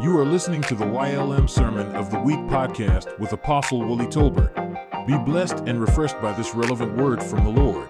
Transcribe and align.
You 0.00 0.16
are 0.16 0.24
listening 0.24 0.62
to 0.62 0.76
the 0.76 0.84
YLM 0.84 1.50
Sermon 1.50 1.92
of 1.96 2.12
the 2.12 2.20
Week 2.20 2.38
podcast 2.46 3.18
with 3.18 3.32
Apostle 3.32 3.84
Willie 3.84 4.06
Tolbert. 4.06 4.54
Be 5.08 5.18
blessed 5.18 5.64
and 5.66 5.80
refreshed 5.80 6.22
by 6.22 6.32
this 6.34 6.54
relevant 6.54 6.96
word 6.96 7.20
from 7.20 7.42
the 7.42 7.50
Lord. 7.50 7.88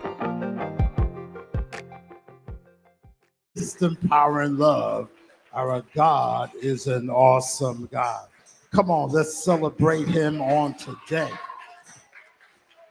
Wisdom, 3.54 3.98
power, 4.08 4.40
and 4.40 4.58
love. 4.58 5.10
Our 5.52 5.84
God 5.94 6.50
is 6.62 6.86
an 6.86 7.10
awesome 7.10 7.86
God. 7.92 8.28
Come 8.72 8.90
on, 8.90 9.10
let's 9.10 9.44
celebrate 9.44 10.08
Him 10.08 10.40
on 10.40 10.76
today. 10.78 11.30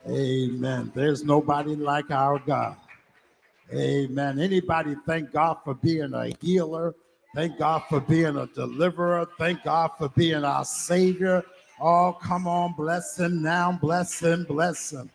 Amen. 0.08 0.92
There's 0.94 1.24
nobody 1.24 1.76
like 1.76 2.12
our 2.12 2.38
God. 2.38 2.78
Amen. 3.74 4.40
Anybody 4.40 4.96
thank 5.08 5.32
God 5.32 5.58
for 5.64 5.74
being 5.74 6.14
a 6.14 6.30
healer? 6.40 6.94
Thank 7.38 7.60
God 7.60 7.84
for 7.88 8.00
being 8.00 8.36
a 8.36 8.48
deliverer. 8.48 9.28
Thank 9.38 9.64
God 9.64 9.92
for 10.00 10.10
being 10.10 10.44
our 10.44 10.66
Savior. 10.66 11.44
Oh, 11.80 12.18
come 12.20 12.48
on, 12.48 12.74
bless 12.74 13.20
Him 13.20 13.44
now. 13.44 13.78
Bless 13.80 14.20
Him, 14.20 14.44
bless 14.46 14.92
Him. 14.92 15.12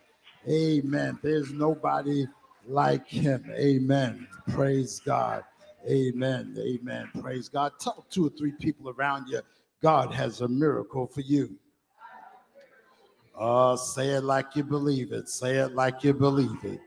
Amen. 0.48 1.18
There's 1.20 1.52
nobody 1.52 2.27
like 2.64 3.08
Him. 3.08 3.44
Amen. 3.58 4.28
Praise 4.50 5.00
God. 5.04 5.42
Amen. 5.90 6.56
Amen. 6.64 7.10
Praise 7.20 7.48
God. 7.48 7.72
Tell 7.80 8.06
two 8.08 8.28
or 8.28 8.30
three 8.30 8.52
people 8.52 8.91
around 8.91 9.27
you 9.27 9.41
God 9.82 10.14
has 10.14 10.42
a 10.42 10.48
miracle 10.48 11.08
for 11.08 11.22
you. 11.22 11.58
Uh, 13.36 13.74
say 13.74 14.10
it 14.10 14.22
like 14.22 14.54
you 14.54 14.62
believe 14.62 15.10
it. 15.10 15.28
Say 15.28 15.56
it 15.56 15.74
like 15.74 16.04
you 16.04 16.12
believe 16.14 16.62
it. 16.62 16.78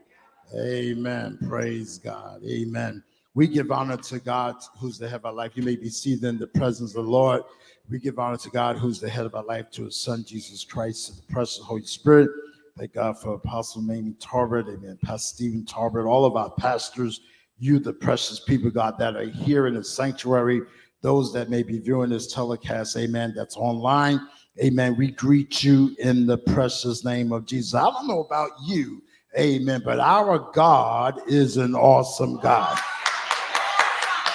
Amen. 0.58 1.38
Praise 1.46 1.98
God. 1.98 2.40
Amen. 2.42 3.04
We 3.36 3.46
give 3.46 3.70
honor 3.70 3.98
to 3.98 4.18
God, 4.18 4.56
who's 4.80 4.96
the 4.96 5.06
head 5.06 5.16
of 5.16 5.26
our 5.26 5.32
life. 5.34 5.52
You 5.56 5.62
may 5.62 5.76
be 5.76 5.90
seated 5.90 6.24
in 6.24 6.38
the 6.38 6.46
presence 6.46 6.96
of 6.96 7.04
the 7.04 7.10
Lord. 7.10 7.42
We 7.90 7.98
give 7.98 8.18
honor 8.18 8.38
to 8.38 8.48
God, 8.48 8.78
who's 8.78 8.98
the 8.98 9.10
head 9.10 9.26
of 9.26 9.34
our 9.34 9.44
life, 9.44 9.70
to 9.72 9.84
his 9.84 10.00
son, 10.00 10.24
Jesus 10.26 10.64
Christ, 10.64 11.10
and 11.10 11.18
the 11.18 11.32
precious 11.34 11.58
Holy 11.58 11.84
Spirit. 11.84 12.30
Thank 12.78 12.94
God 12.94 13.20
for 13.20 13.34
Apostle 13.34 13.82
Mamie 13.82 14.14
Tolbert, 14.14 14.74
amen, 14.74 14.98
Pastor 15.04 15.34
Stephen 15.34 15.66
Tolbert, 15.66 16.08
all 16.08 16.24
of 16.24 16.34
our 16.34 16.50
pastors, 16.52 17.20
you, 17.58 17.78
the 17.78 17.92
precious 17.92 18.40
people, 18.40 18.70
God, 18.70 18.96
that 18.98 19.16
are 19.16 19.28
here 19.28 19.66
in 19.66 19.74
the 19.74 19.84
sanctuary, 19.84 20.62
those 21.02 21.30
that 21.34 21.50
may 21.50 21.62
be 21.62 21.78
viewing 21.78 22.08
this 22.08 22.32
telecast, 22.32 22.96
amen, 22.96 23.34
that's 23.36 23.58
online, 23.58 24.18
amen. 24.64 24.96
We 24.96 25.10
greet 25.10 25.62
you 25.62 25.94
in 25.98 26.26
the 26.26 26.38
precious 26.38 27.04
name 27.04 27.32
of 27.32 27.44
Jesus. 27.44 27.74
I 27.74 27.84
don't 27.84 28.08
know 28.08 28.20
about 28.20 28.52
you, 28.64 29.02
amen, 29.38 29.82
but 29.84 30.00
our 30.00 30.50
God 30.54 31.20
is 31.26 31.58
an 31.58 31.74
awesome 31.74 32.40
God. 32.40 32.78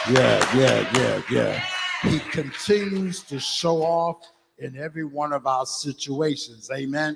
Yeah, 0.09 0.57
yeah, 0.57 0.91
yeah, 0.95 1.21
yeah. 1.29 1.63
He 2.09 2.19
continues 2.31 3.21
to 3.23 3.39
show 3.39 3.83
off 3.83 4.31
in 4.57 4.75
every 4.75 5.03
one 5.03 5.31
of 5.31 5.45
our 5.45 5.65
situations. 5.67 6.71
Amen. 6.73 7.15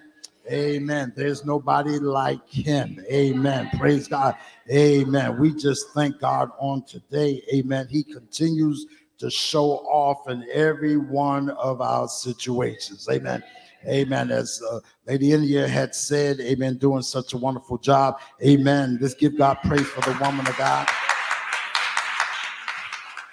Amen. 0.52 1.12
There's 1.16 1.44
nobody 1.44 1.98
like 1.98 2.48
him. 2.48 3.04
Amen. 3.12 3.72
Praise 3.80 4.08
God. 4.08 4.36
Amen. 4.70 5.40
We 5.40 5.56
just 5.56 5.90
thank 5.96 6.20
God 6.20 6.52
on 6.60 6.84
today. 6.84 7.42
Amen. 7.52 7.88
He 7.90 8.04
continues 8.04 8.86
to 9.18 9.32
show 9.32 9.78
off 9.88 10.30
in 10.30 10.46
every 10.54 10.98
one 10.98 11.50
of 11.50 11.82
our 11.82 12.08
situations. 12.08 13.08
Amen. 13.10 13.44
Amen. 13.88 14.30
As 14.30 14.62
uh, 14.70 14.80
Lady 15.08 15.32
India 15.32 15.68
had 15.68 15.96
said, 15.96 16.40
Amen, 16.40 16.78
doing 16.78 17.02
such 17.02 17.34
a 17.34 17.38
wonderful 17.38 17.80
job. 17.80 18.20
Amen. 18.44 19.00
Let's 19.02 19.16
give 19.16 19.38
God 19.38 19.58
praise 19.64 19.88
for 19.88 20.02
the 20.02 20.18
woman 20.20 20.46
of 20.48 20.56
God. 20.58 20.88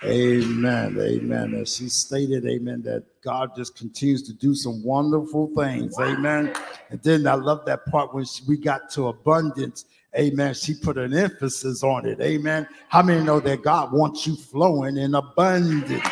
Amen. 0.04 0.96
Amen. 1.00 1.54
As 1.54 1.76
she 1.76 1.88
stated, 1.88 2.44
amen, 2.44 2.82
that 2.82 3.04
God 3.22 3.54
just 3.56 3.76
continues 3.76 4.22
to 4.24 4.32
do 4.32 4.54
some 4.54 4.82
wonderful 4.82 5.52
things. 5.56 5.96
Amen. 6.00 6.52
And 6.90 7.00
then 7.02 7.26
I 7.26 7.34
love 7.34 7.64
that 7.66 7.86
part 7.86 8.12
when 8.12 8.24
she, 8.24 8.42
we 8.48 8.56
got 8.56 8.90
to 8.92 9.08
abundance. 9.08 9.84
Amen. 10.18 10.54
She 10.54 10.74
put 10.74 10.98
an 10.98 11.14
emphasis 11.14 11.84
on 11.84 12.06
it. 12.06 12.20
Amen. 12.20 12.66
How 12.88 13.02
many 13.02 13.22
know 13.22 13.38
that 13.40 13.62
God 13.62 13.92
wants 13.92 14.26
you 14.26 14.34
flowing 14.34 14.96
in 14.96 15.14
abundance? 15.14 16.02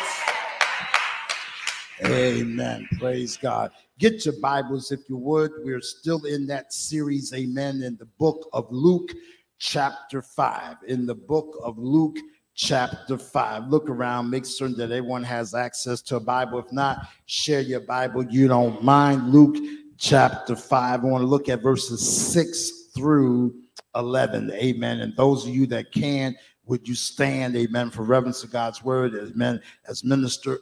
Amen. 2.05 2.87
Praise 2.97 3.37
God. 3.37 3.71
Get 3.99 4.25
your 4.25 4.39
Bibles 4.39 4.91
if 4.91 5.01
you 5.09 5.17
would. 5.17 5.51
We're 5.63 5.81
still 5.81 6.25
in 6.25 6.47
that 6.47 6.73
series, 6.73 7.33
amen, 7.33 7.83
in 7.83 7.97
the 7.97 8.07
book 8.17 8.49
of 8.53 8.65
Luke, 8.71 9.11
chapter 9.59 10.21
5. 10.21 10.77
In 10.87 11.05
the 11.05 11.13
book 11.13 11.59
of 11.63 11.77
Luke, 11.77 12.17
chapter 12.61 13.17
5. 13.17 13.69
Look 13.69 13.89
around, 13.89 14.29
make 14.29 14.45
certain 14.45 14.77
that 14.77 14.91
everyone 14.91 15.23
has 15.23 15.55
access 15.55 15.99
to 16.03 16.17
a 16.17 16.19
Bible. 16.19 16.59
If 16.59 16.71
not, 16.71 17.07
share 17.25 17.61
your 17.61 17.79
Bible. 17.79 18.23
You 18.23 18.47
don't 18.47 18.83
mind. 18.83 19.31
Luke 19.31 19.57
chapter 19.97 20.55
5. 20.55 21.03
I 21.03 21.03
want 21.03 21.23
to 21.23 21.27
look 21.27 21.49
at 21.49 21.63
verses 21.63 22.31
6 22.31 22.91
through 22.95 23.55
11. 23.95 24.51
Amen. 24.53 25.01
And 25.01 25.15
those 25.17 25.47
of 25.47 25.55
you 25.55 25.65
that 25.67 25.91
can, 25.91 26.35
would 26.65 26.87
you 26.87 26.93
stand, 26.93 27.55
amen, 27.55 27.89
for 27.89 28.03
reverence 28.03 28.41
to 28.41 28.47
God's 28.47 28.83
word, 28.83 29.15
amen, 29.15 29.59
as 29.89 30.03
minister. 30.03 30.59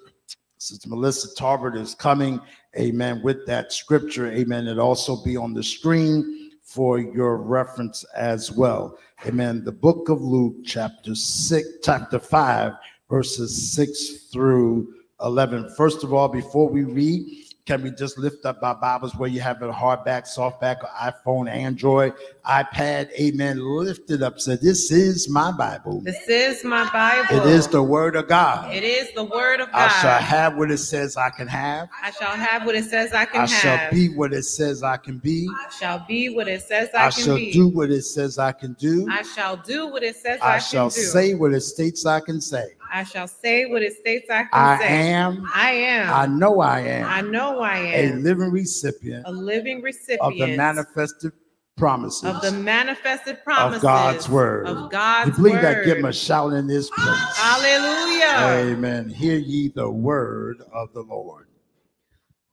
Sister 0.57 0.89
Melissa 0.89 1.27
Tolbert 1.35 1.77
is 1.77 1.95
coming, 1.95 2.39
amen, 2.77 3.21
with 3.23 3.45
that 3.45 3.71
scripture, 3.71 4.31
amen. 4.31 4.67
It 4.67 4.79
also 4.79 5.21
be 5.23 5.37
on 5.37 5.53
the 5.53 5.63
screen 5.63 6.48
for 6.69 6.99
your 6.99 7.37
reference 7.37 8.05
as 8.15 8.51
well. 8.51 8.95
Amen. 9.25 9.63
The 9.63 9.71
book 9.71 10.07
of 10.07 10.21
Luke, 10.21 10.57
chapter 10.63 11.15
6, 11.15 11.67
chapter 11.83 12.19
5, 12.19 12.73
verses 13.09 13.71
6 13.73 14.29
through 14.31 14.93
11. 15.19 15.73
First 15.75 16.03
of 16.03 16.13
all, 16.13 16.27
before 16.27 16.69
we 16.69 16.83
read, 16.83 17.47
can 17.69 17.83
we 17.83 17.91
just 17.91 18.17
lift 18.17 18.47
up 18.47 18.63
our 18.63 18.73
Bibles 18.73 19.13
where 19.13 19.29
you 19.29 19.41
have 19.41 19.61
a 19.61 19.71
hardback, 19.71 20.23
softback, 20.23 20.77
or 20.81 20.89
iPhone, 20.99 21.47
Android, 21.47 22.15
iPad? 22.43 23.11
Amen. 23.11 23.59
Lift 23.59 24.09
it 24.09 24.23
up. 24.23 24.39
Say, 24.39 24.55
This 24.55 24.91
is 24.91 25.29
my 25.29 25.51
Bible. 25.51 26.01
This 26.01 26.27
is 26.27 26.63
my 26.63 26.89
Bible. 26.91 27.37
It 27.37 27.45
is 27.45 27.67
the 27.67 27.83
word 27.83 28.15
of 28.15 28.27
God. 28.27 28.73
It 28.73 28.83
is 28.83 29.13
the 29.13 29.23
word 29.23 29.59
of 29.59 29.71
God. 29.71 29.81
I 29.81 30.01
shall 30.01 30.19
have 30.19 30.57
what 30.57 30.71
it 30.71 30.79
says 30.79 31.15
I 31.15 31.29
can 31.29 31.47
have. 31.47 31.89
I 32.01 32.09
shall 32.09 32.31
have 32.31 32.65
what 32.65 32.73
it 32.73 32.85
says 32.85 33.13
I 33.13 33.25
can 33.25 33.41
I 33.41 33.45
have. 33.45 33.51
I 33.51 33.83
shall 33.83 33.91
be 33.91 34.09
what 34.15 34.33
it 34.33 34.43
says 34.45 34.81
I 34.81 34.97
can 34.97 35.19
be. 35.19 35.47
I 35.47 35.69
shall 35.69 36.05
be 36.07 36.29
what 36.29 36.47
it 36.47 36.63
says 36.63 36.89
I, 36.95 37.05
I 37.05 37.11
can 37.11 37.35
be. 37.35 37.51
I 37.51 37.51
shall 37.51 37.53
do 37.53 37.67
what 37.67 37.91
it 37.91 38.01
says 38.01 38.39
I 38.39 38.51
can 38.51 38.73
do. 38.73 39.07
I 39.11 39.21
shall 39.21 39.57
do 39.57 39.85
what 39.91 40.01
it 40.01 40.15
says 40.15 40.39
I, 40.41 40.55
I 40.55 40.57
shall 40.57 40.89
can 40.89 40.99
do. 41.01 41.05
say 41.05 41.35
what 41.35 41.53
it 41.53 41.61
states 41.61 42.03
I 42.07 42.19
can 42.19 42.41
say. 42.41 42.78
I 42.91 43.03
shall 43.03 43.27
say 43.27 43.65
what 43.65 43.81
it 43.81 43.93
states 43.97 44.29
I 44.29 44.43
can 44.43 44.49
I 44.53 44.77
say. 44.79 44.87
am, 45.11 45.47
I 45.53 45.71
am. 45.71 46.13
I 46.13 46.25
know 46.25 46.59
I 46.61 46.79
am 46.81 47.05
I 47.07 47.21
know 47.21 47.59
I 47.61 47.77
am 47.77 48.17
A 48.17 48.21
living 48.21 48.51
recipient 48.51 49.23
a 49.27 49.31
living 49.31 49.81
recipient 49.81 50.21
of 50.21 50.33
the 50.37 50.55
manifested 50.57 51.31
promises 51.77 52.23
of 52.25 52.41
the 52.41 52.51
manifested 52.51 53.43
promises 53.43 53.77
of 53.77 53.81
God's 53.81 54.27
word. 54.29 54.67
Of 54.67 54.91
God's 54.91 55.29
You 55.29 55.35
believe 55.35 55.53
word. 55.55 55.63
that? 55.63 55.85
Give 55.85 55.97
him 55.97 56.05
a 56.05 56.13
shout 56.13 56.53
in 56.53 56.67
this 56.67 56.89
place. 56.89 57.37
Hallelujah. 57.37 58.73
Amen. 58.73 59.09
Hear 59.09 59.37
ye 59.37 59.69
the 59.69 59.89
word 59.89 60.61
of 60.73 60.91
the 60.93 61.01
Lord. 61.01 61.47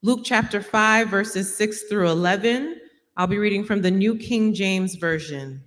Luke 0.02 0.20
chapter 0.22 0.62
5, 0.62 1.08
verses 1.08 1.56
6 1.56 1.82
through 1.84 2.08
11. 2.08 2.80
I'll 3.16 3.26
be 3.26 3.38
reading 3.38 3.64
from 3.64 3.82
the 3.82 3.90
New 3.90 4.16
King 4.16 4.54
James 4.54 4.94
Version. 4.94 5.64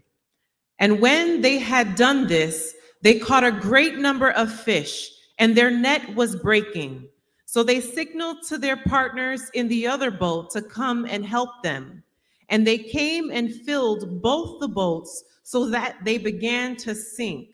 And 0.77 1.01
when 1.01 1.41
they 1.41 1.57
had 1.57 1.95
done 1.95 2.27
this, 2.27 2.73
they 3.01 3.19
caught 3.19 3.43
a 3.43 3.51
great 3.51 3.97
number 3.97 4.31
of 4.31 4.51
fish, 4.51 5.11
and 5.37 5.55
their 5.55 5.71
net 5.71 6.15
was 6.15 6.35
breaking. 6.35 7.07
So 7.45 7.63
they 7.63 7.81
signaled 7.81 8.43
to 8.47 8.57
their 8.57 8.77
partners 8.77 9.49
in 9.53 9.67
the 9.67 9.87
other 9.87 10.11
boat 10.11 10.51
to 10.51 10.61
come 10.61 11.05
and 11.05 11.25
help 11.25 11.63
them. 11.63 12.03
And 12.49 12.65
they 12.65 12.77
came 12.77 13.31
and 13.31 13.53
filled 13.53 14.21
both 14.21 14.59
the 14.59 14.67
boats 14.67 15.23
so 15.43 15.69
that 15.69 15.97
they 16.03 16.17
began 16.17 16.75
to 16.77 16.93
sink. 16.93 17.49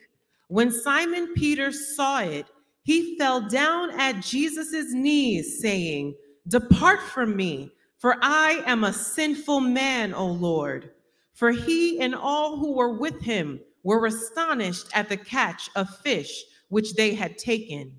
When 0.48 0.70
Simon 0.70 1.32
Peter 1.34 1.72
saw 1.72 2.20
it, 2.20 2.46
he 2.82 3.16
fell 3.18 3.48
down 3.48 3.98
at 3.98 4.22
Jesus' 4.22 4.92
knees, 4.92 5.60
saying, 5.60 6.14
Depart 6.46 7.00
from 7.00 7.34
me, 7.34 7.72
for 7.98 8.16
I 8.22 8.62
am 8.66 8.84
a 8.84 8.92
sinful 8.92 9.60
man, 9.60 10.12
O 10.14 10.26
Lord. 10.26 10.90
For 11.32 11.50
he 11.50 12.00
and 12.00 12.14
all 12.14 12.56
who 12.56 12.72
were 12.72 12.92
with 12.92 13.20
him 13.20 13.60
were 13.86 14.06
astonished 14.06 14.88
at 14.94 15.08
the 15.08 15.16
catch 15.16 15.70
of 15.76 15.88
fish 15.98 16.42
which 16.70 16.94
they 16.94 17.14
had 17.14 17.38
taken. 17.38 17.94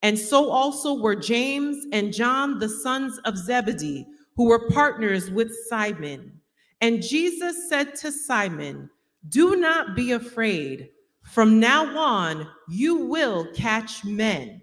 And 0.00 0.16
so 0.16 0.48
also 0.48 0.94
were 0.94 1.16
James 1.16 1.86
and 1.90 2.12
John, 2.12 2.60
the 2.60 2.68
sons 2.68 3.18
of 3.24 3.36
Zebedee, 3.36 4.06
who 4.36 4.46
were 4.46 4.70
partners 4.70 5.32
with 5.32 5.52
Simon. 5.68 6.40
And 6.80 7.02
Jesus 7.02 7.68
said 7.68 7.96
to 7.96 8.12
Simon, 8.12 8.88
Do 9.28 9.56
not 9.56 9.96
be 9.96 10.12
afraid. 10.12 10.90
From 11.24 11.58
now 11.58 11.84
on, 11.98 12.46
you 12.68 12.94
will 12.94 13.48
catch 13.56 14.04
men. 14.04 14.62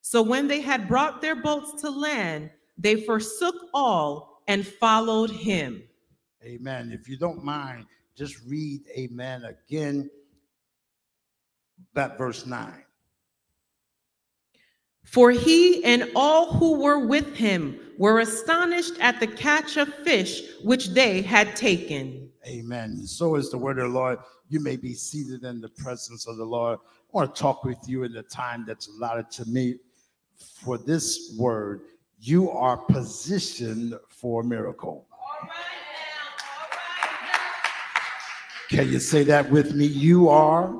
So 0.00 0.20
when 0.20 0.48
they 0.48 0.60
had 0.60 0.88
brought 0.88 1.20
their 1.20 1.36
boats 1.36 1.80
to 1.82 1.90
land, 1.90 2.50
they 2.76 3.02
forsook 3.02 3.54
all 3.72 4.42
and 4.48 4.66
followed 4.66 5.30
him. 5.30 5.84
Amen. 6.42 6.90
If 6.92 7.08
you 7.08 7.16
don't 7.16 7.44
mind, 7.44 7.84
just 8.18 8.44
read 8.46 8.80
amen 8.98 9.44
again, 9.44 10.10
that 11.94 12.18
verse 12.18 12.46
9. 12.46 12.72
For 15.04 15.30
he 15.30 15.84
and 15.84 16.10
all 16.16 16.52
who 16.52 16.82
were 16.82 17.06
with 17.06 17.34
him 17.36 17.78
were 17.96 18.18
astonished 18.18 18.94
at 19.00 19.20
the 19.20 19.26
catch 19.26 19.76
of 19.76 19.88
fish 20.04 20.42
which 20.64 20.88
they 20.88 21.22
had 21.22 21.54
taken. 21.54 22.28
Amen. 22.46 23.06
So 23.06 23.36
is 23.36 23.50
the 23.50 23.58
word 23.58 23.78
of 23.78 23.84
the 23.90 23.98
Lord. 23.98 24.18
You 24.48 24.60
may 24.60 24.76
be 24.76 24.94
seated 24.94 25.44
in 25.44 25.60
the 25.60 25.68
presence 25.68 26.26
of 26.26 26.36
the 26.36 26.44
Lord. 26.44 26.78
I 26.82 27.02
want 27.12 27.34
to 27.34 27.40
talk 27.40 27.64
with 27.64 27.78
you 27.86 28.02
in 28.02 28.12
the 28.12 28.24
time 28.24 28.64
that's 28.66 28.88
allotted 28.88 29.30
to 29.32 29.44
me 29.46 29.76
for 30.36 30.76
this 30.76 31.36
word. 31.38 31.82
You 32.20 32.50
are 32.50 32.76
positioned 32.76 33.94
for 34.08 34.42
a 34.42 34.44
miracle. 34.44 35.06
Can 38.70 38.92
you 38.92 38.98
say 38.98 39.24
that 39.24 39.50
with 39.50 39.74
me? 39.74 39.86
You 39.86 40.28
are 40.28 40.74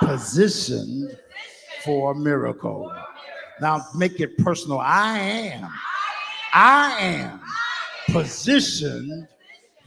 positioned 0.00 1.16
for 1.84 2.12
a 2.12 2.14
miracle. 2.14 2.92
Now 3.60 3.84
make 3.96 4.20
it 4.20 4.38
personal. 4.38 4.78
I 4.78 5.18
am. 5.18 5.70
I 6.52 6.96
am 7.00 7.40
positioned 8.12 9.26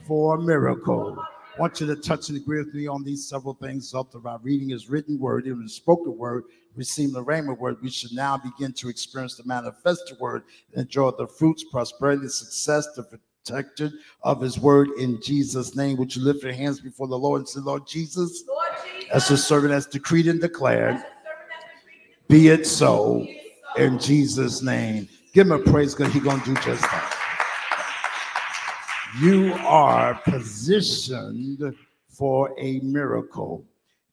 for 0.06 0.36
a 0.36 0.40
miracle. 0.40 1.18
I 1.18 1.60
want 1.60 1.80
you 1.80 1.86
to 1.86 1.96
touch 1.96 2.28
and 2.28 2.36
agree 2.38 2.58
with 2.62 2.74
me 2.74 2.86
on 2.86 3.02
these 3.04 3.26
several 3.26 3.54
things. 3.54 3.94
After 3.94 4.18
our 4.26 4.38
reading 4.42 4.68
his 4.68 4.90
written 4.90 5.18
word, 5.18 5.46
even 5.46 5.62
the 5.62 5.68
spoken 5.68 6.16
word, 6.16 6.44
receiving 6.76 7.14
the 7.14 7.24
rhema 7.24 7.56
word, 7.56 7.78
we 7.82 7.90
should 7.90 8.12
now 8.12 8.36
begin 8.36 8.72
to 8.74 8.88
experience 8.88 9.36
the 9.36 9.44
manifested 9.44 10.18
word 10.20 10.44
enjoy 10.74 11.10
the 11.12 11.26
fruits, 11.26 11.64
prosperity, 11.64 12.28
success, 12.28 12.86
the 12.94 13.18
protected 13.48 13.92
of 14.22 14.40
his 14.40 14.58
word 14.58 14.88
in 14.98 15.20
Jesus' 15.22 15.74
name. 15.74 15.96
Would 15.96 16.14
you 16.14 16.22
lift 16.22 16.42
your 16.42 16.52
hands 16.52 16.80
before 16.80 17.08
the 17.08 17.18
Lord 17.18 17.40
and 17.40 17.48
say, 17.48 17.60
Lord 17.60 17.86
Jesus, 17.86 18.44
Lord 18.46 18.68
Jesus 18.92 19.10
as 19.12 19.28
the 19.28 19.36
servant 19.36 19.72
has 19.72 19.86
decreed 19.86 20.26
and 20.26 20.40
declared, 20.40 21.02
be 22.28 22.48
it 22.48 22.66
so 22.66 23.26
in 23.76 23.98
Jesus' 23.98 24.62
name. 24.62 25.08
Give 25.32 25.46
him 25.46 25.52
a 25.52 25.58
praise 25.58 25.94
because 25.94 26.12
he's 26.12 26.22
going 26.22 26.40
to 26.40 26.46
do 26.46 26.54
just 26.56 26.82
that. 26.82 27.14
You 29.20 29.54
are 29.54 30.20
positioned 30.24 31.74
for 32.08 32.54
a 32.58 32.80
miracle. 32.80 33.64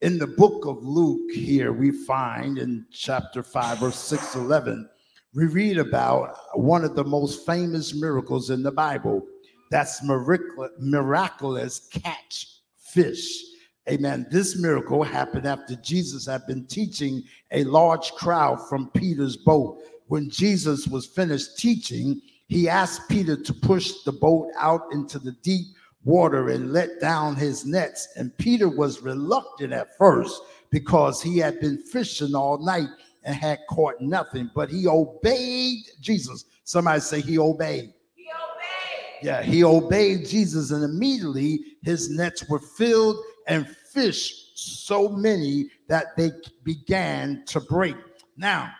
In 0.02 0.18
the 0.18 0.28
book 0.28 0.66
of 0.66 0.84
Luke, 0.84 1.32
here 1.32 1.74
we 1.74 1.92
find 1.92 2.58
in 2.58 2.86
chapter 2.92 3.44
5, 3.44 3.80
verse 3.80 3.98
6 3.98 4.36
11, 4.36 4.90
we 5.36 5.48
read 5.48 5.78
about 5.78 6.38
one 6.54 6.86
of 6.86 6.96
the 6.96 7.04
most 7.04 7.46
famous 7.46 7.94
miracles 7.94 8.50
in 8.50 8.64
the 8.64 8.72
Bible. 8.72 9.22
That's 9.70 10.02
miraculous 10.02 11.90
catch 11.92 12.48
fish. 12.78 13.44
Amen. 13.90 14.26
This 14.32 14.58
miracle 14.58 15.04
happened 15.04 15.46
after 15.46 15.76
Jesus 15.76 16.26
had 16.26 16.48
been 16.48 16.66
teaching 16.68 17.22
a 17.52 17.66
large 17.66 18.12
crowd 18.14 18.66
from 18.70 18.90
Peter's 18.92 19.36
boat. 19.36 19.80
When 20.08 20.30
Jesus 20.30 20.88
was 20.88 21.06
finished 21.06 21.58
teaching, 21.58 22.22
he 22.48 22.70
asked 22.70 23.10
Peter 23.10 23.36
to 23.36 23.54
push 23.54 23.92
the 24.06 24.14
boat 24.14 24.52
out 24.58 24.84
into 24.94 25.20
the 25.20 25.34
deep 25.44 25.66
water 26.06 26.50
and 26.50 26.72
let 26.72 27.02
down 27.02 27.36
his 27.36 27.66
nets. 27.66 28.08
And 28.16 28.36
Peter 28.38 28.70
was 28.70 29.02
reluctant 29.02 29.74
at 29.74 29.98
first 29.98 30.42
because 30.70 31.22
he 31.22 31.40
had 31.40 31.60
been 31.60 31.78
fishing 31.78 32.36
all 32.36 32.58
night 32.64 32.88
and 33.26 33.36
had 33.36 33.60
caught 33.70 34.00
nothing, 34.00 34.50
but 34.56 34.70
he 34.70 34.88
obeyed 34.88 35.84
Jesus. 36.00 36.46
Somebody 36.64 37.02
say 37.02 37.22
he 37.22 37.38
obeyed. 37.38 37.92
He 38.14 38.28
obeyed. 38.28 39.18
Yeah, 39.22 39.42
he 39.42 39.64
obeyed 39.64 40.28
Jesus, 40.28 40.72
and 40.72 40.84
immediately 40.84 41.60
his 41.84 42.10
nets 42.10 42.48
were 42.48 42.60
filled 42.60 43.18
and 43.48 43.68
fish 43.68 44.52
so 44.56 45.10
many 45.10 45.70
that 45.88 46.16
they 46.16 46.32
began 46.64 47.44
to 47.48 47.60
break. 47.60 47.96
Now, 48.38 48.72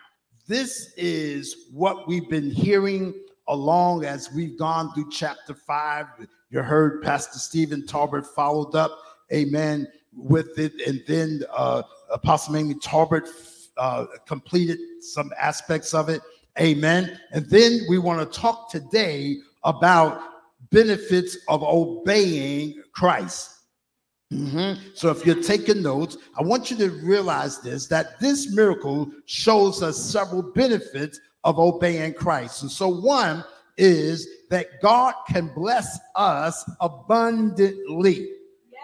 this 0.46 0.92
is 0.96 1.68
what 1.72 2.06
we've 2.06 2.28
been 2.30 2.50
hearing 2.50 3.12
along 3.48 4.04
as 4.04 4.32
we've 4.32 4.58
gone 4.58 4.92
through 4.94 5.10
chapter 5.10 5.54
five. 5.54 6.06
You 6.50 6.62
heard 6.62 7.02
Pastor 7.02 7.38
Stephen 7.38 7.82
Tolbert 7.82 8.26
followed 8.26 8.74
up, 8.74 8.96
amen, 9.32 9.88
with 10.14 10.58
it. 10.58 10.72
And 10.86 11.02
then 11.06 11.42
uh, 11.52 11.82
Apostle 12.10 12.54
Mamie 12.54 12.74
Tolbert 12.74 13.28
uh, 13.76 14.06
completed 14.26 14.78
some 15.00 15.30
aspects 15.38 15.94
of 15.94 16.08
it, 16.08 16.20
amen. 16.58 17.18
And 17.32 17.48
then 17.50 17.80
we 17.88 17.98
want 17.98 18.20
to 18.20 18.38
talk 18.38 18.70
today 18.70 19.36
about 19.64 20.20
benefits 20.70 21.36
of 21.48 21.62
obeying 21.62 22.82
Christ. 22.92 23.52
Mm-hmm. 24.32 24.88
So, 24.94 25.10
if 25.10 25.24
you're 25.24 25.42
taking 25.42 25.82
notes, 25.82 26.16
I 26.36 26.42
want 26.42 26.70
you 26.70 26.76
to 26.78 26.90
realize 26.90 27.60
this 27.60 27.86
that 27.88 28.18
this 28.18 28.52
miracle 28.52 29.08
shows 29.26 29.84
us 29.84 29.96
several 29.96 30.42
benefits 30.42 31.20
of 31.44 31.60
obeying 31.60 32.14
Christ. 32.14 32.62
And 32.62 32.70
so, 32.70 32.88
one 32.88 33.44
is 33.76 34.26
that 34.50 34.80
God 34.82 35.14
can 35.28 35.48
bless 35.54 35.98
us 36.16 36.68
abundantly. 36.80 38.28
Yes. 38.72 38.80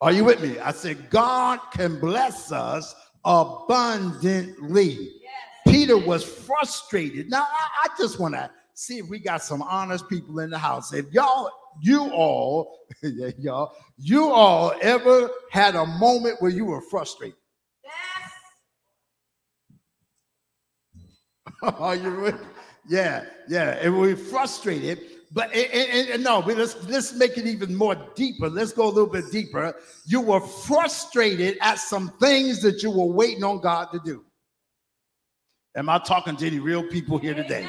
Are 0.00 0.12
you 0.12 0.24
with 0.24 0.40
me? 0.40 0.58
I 0.60 0.70
said, 0.70 1.10
God 1.10 1.58
can 1.72 1.98
bless 1.98 2.52
us 2.52 2.94
abundantly. 3.24 4.90
Yes. 5.22 5.32
Peter 5.66 5.98
was 5.98 6.24
frustrated. 6.24 7.30
Now, 7.30 7.42
I, 7.42 7.68
I 7.84 7.88
just 7.98 8.18
want 8.18 8.34
to 8.34 8.50
see 8.74 8.98
if 8.98 9.08
we 9.08 9.18
got 9.18 9.42
some 9.42 9.62
honest 9.62 10.08
people 10.08 10.38
in 10.40 10.50
the 10.50 10.58
house. 10.58 10.92
If 10.92 11.12
y'all 11.12 11.50
you 11.80 12.10
all, 12.10 12.78
yeah, 13.02 13.30
y'all, 13.38 13.72
you 13.96 14.30
all 14.30 14.72
ever 14.82 15.30
had 15.50 15.74
a 15.74 15.86
moment 15.86 16.40
where 16.40 16.50
you 16.50 16.64
were 16.64 16.80
frustrated? 16.80 17.36
Yes. 17.84 17.92
Are 21.78 21.96
you 21.96 22.10
ready? 22.10 22.38
Yeah, 22.88 23.24
yeah. 23.48 23.78
And 23.82 23.98
we 23.98 24.14
frustrated, 24.14 24.98
but 25.32 25.52
and, 25.52 25.90
and, 25.90 26.08
and 26.10 26.24
no, 26.24 26.40
let's 26.40 26.76
let's 26.88 27.12
make 27.14 27.36
it 27.36 27.46
even 27.46 27.74
more 27.74 27.96
deeper. 28.14 28.48
Let's 28.48 28.72
go 28.72 28.86
a 28.86 28.92
little 28.92 29.10
bit 29.10 29.30
deeper. 29.30 29.74
You 30.06 30.20
were 30.20 30.40
frustrated 30.40 31.58
at 31.60 31.78
some 31.78 32.10
things 32.20 32.62
that 32.62 32.82
you 32.82 32.90
were 32.90 33.06
waiting 33.06 33.44
on 33.44 33.60
God 33.60 33.90
to 33.92 34.00
do. 34.04 34.24
Am 35.76 35.88
I 35.88 35.98
talking 35.98 36.36
to 36.36 36.46
any 36.46 36.58
real 36.58 36.82
people 36.82 37.18
here 37.18 37.34
today? 37.34 37.68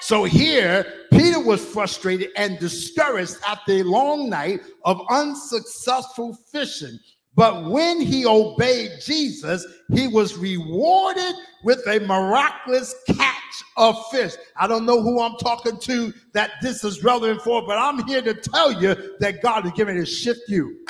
So 0.00 0.24
here, 0.24 0.86
Peter 1.12 1.40
was 1.40 1.64
frustrated 1.64 2.30
and 2.36 2.58
discouraged 2.58 3.36
after 3.46 3.72
a 3.72 3.82
long 3.82 4.28
night 4.28 4.60
of 4.84 5.00
unsuccessful 5.08 6.36
fishing. 6.50 6.98
But 7.36 7.64
when 7.64 8.00
he 8.00 8.26
obeyed 8.26 9.00
Jesus, 9.04 9.66
he 9.92 10.06
was 10.06 10.36
rewarded 10.36 11.34
with 11.64 11.84
a 11.88 11.98
miraculous 12.00 12.94
catch 13.08 13.34
of 13.76 13.96
fish. 14.10 14.34
I 14.56 14.66
don't 14.66 14.86
know 14.86 15.02
who 15.02 15.20
I'm 15.20 15.36
talking 15.36 15.78
to 15.78 16.12
that 16.32 16.52
this 16.62 16.84
is 16.84 17.02
relevant 17.02 17.42
for, 17.42 17.66
but 17.66 17.76
I'm 17.76 18.06
here 18.06 18.22
to 18.22 18.34
tell 18.34 18.80
you 18.80 19.16
that 19.18 19.42
God 19.42 19.66
is 19.66 19.72
giving 19.72 19.96
to 19.96 20.06
shift 20.06 20.42
you. 20.48 20.84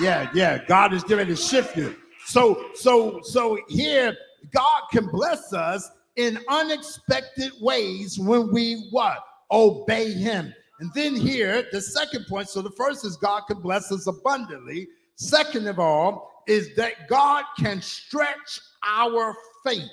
Yeah, 0.00 0.30
yeah, 0.32 0.64
God 0.66 0.94
is 0.94 1.02
giving 1.04 1.26
to 1.26 1.36
shift 1.36 1.76
you. 1.76 1.96
So, 2.24 2.70
so, 2.74 3.20
so 3.22 3.58
here, 3.68 4.16
God 4.54 4.82
can 4.90 5.08
bless 5.08 5.52
us 5.52 5.90
in 6.16 6.38
unexpected 6.48 7.52
ways 7.60 8.18
when 8.18 8.52
we 8.52 8.88
what? 8.90 9.18
Obey 9.50 10.12
him. 10.12 10.54
And 10.80 10.92
then 10.94 11.16
here, 11.16 11.66
the 11.72 11.80
second 11.80 12.26
point. 12.28 12.48
So 12.48 12.62
the 12.62 12.70
first 12.70 13.04
is 13.04 13.16
God 13.16 13.42
can 13.48 13.60
bless 13.60 13.90
us 13.90 14.06
abundantly. 14.06 14.88
Second 15.16 15.66
of 15.66 15.78
all, 15.78 16.44
is 16.46 16.74
that 16.76 17.08
God 17.08 17.44
can 17.58 17.82
stretch 17.82 18.60
our 18.86 19.34
faith. 19.64 19.90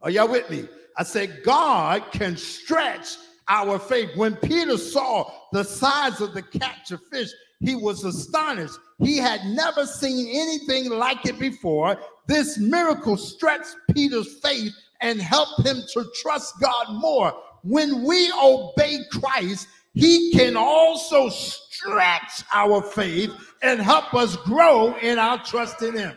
Are 0.00 0.10
y'all 0.10 0.28
with 0.28 0.50
me? 0.50 0.66
I 0.96 1.04
said, 1.04 1.42
God 1.44 2.10
can 2.10 2.36
stretch 2.36 3.16
our 3.48 3.78
faith. 3.78 4.10
When 4.16 4.36
Peter 4.36 4.78
saw 4.78 5.30
the 5.52 5.62
size 5.62 6.20
of 6.20 6.34
the 6.34 6.42
catch 6.42 6.90
of 6.90 7.00
fish, 7.12 7.30
he 7.60 7.76
was 7.76 8.04
astonished. 8.04 8.78
He 8.98 9.18
had 9.18 9.44
never 9.44 9.86
seen 9.86 10.28
anything 10.28 10.90
like 10.90 11.24
it 11.26 11.38
before. 11.38 11.98
This 12.26 12.58
miracle 12.58 13.16
stretched 13.16 13.76
Peter's 13.92 14.38
faith 14.40 14.72
and 15.00 15.20
helped 15.20 15.64
him 15.64 15.76
to 15.92 16.06
trust 16.22 16.54
God 16.60 16.86
more. 16.90 17.32
When 17.62 18.04
we 18.04 18.32
obey 18.32 19.00
Christ, 19.10 19.68
he 19.94 20.32
can 20.32 20.56
also 20.56 21.28
stretch 21.28 22.42
our 22.52 22.82
faith 22.82 23.32
and 23.62 23.80
help 23.80 24.14
us 24.14 24.36
grow 24.36 24.94
in 24.96 25.18
our 25.18 25.42
trust 25.44 25.82
in 25.82 25.96
him. 25.96 26.16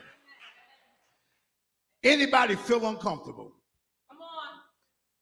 Anybody 2.03 2.55
feel 2.55 2.85
uncomfortable? 2.87 3.53
Come 4.09 4.21
on. 4.21 4.59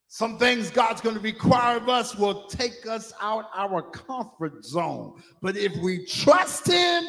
Some 0.07 0.37
things 0.37 0.69
God's 0.69 1.01
going 1.01 1.15
to 1.15 1.21
require 1.21 1.77
of 1.77 1.89
us 1.89 2.15
will 2.15 2.47
take 2.47 2.87
us 2.87 3.13
out 3.21 3.45
our 3.55 3.81
comfort 3.91 4.63
zone. 4.63 5.21
But 5.41 5.57
if 5.57 5.75
we 5.77 6.05
trust 6.05 6.67
him, 6.67 7.03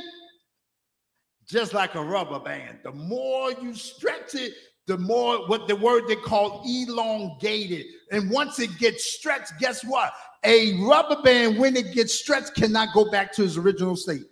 just 1.49 1.73
like 1.73 1.95
a 1.95 2.03
rubber 2.03 2.39
band. 2.39 2.81
The 2.85 2.93
more 2.93 3.53
you 3.53 3.75
stretch 3.75 4.35
it, 4.35 4.53
the 4.89 4.99
more 4.99 5.47
what 5.49 5.69
the 5.69 5.77
word 5.77 6.09
they 6.09 6.17
call 6.17 6.65
elongated. 6.67 7.87
And 8.11 8.31
once 8.31 8.59
it 8.59 8.77
gets 8.79 9.05
stretched, 9.05 9.53
guess 9.61 9.85
what? 9.85 10.13
A 10.45 10.83
rubber 10.83 11.21
band, 11.23 11.59
when 11.59 11.77
it 11.77 11.93
gets 11.93 12.15
stretched, 12.15 12.55
cannot 12.55 12.95
go 12.95 13.11
back 13.11 13.33
to 13.35 13.45
its 13.45 13.57
original 13.57 13.95
state. 13.97 14.25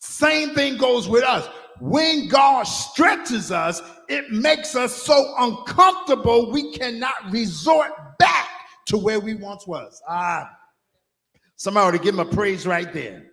Same 0.00 0.54
thing 0.54 0.78
goes 0.78 1.08
with 1.08 1.24
us. 1.24 1.48
when 1.80 2.28
God 2.28 2.64
stretches 2.64 3.52
us, 3.52 3.82
it 4.08 4.30
makes 4.30 4.74
us 4.74 4.94
so 4.94 5.34
uncomfortable 5.38 6.50
we 6.50 6.72
cannot 6.72 7.14
resort 7.30 7.92
back 8.18 8.48
to 8.86 8.98
where 8.98 9.20
we 9.20 9.34
once 9.34 9.66
was. 9.66 10.02
Ah, 10.08 10.50
somebody 11.56 11.98
to 11.98 12.04
give 12.04 12.14
him 12.14 12.20
a 12.20 12.24
praise 12.24 12.66
right 12.66 12.92
there. 12.92 13.26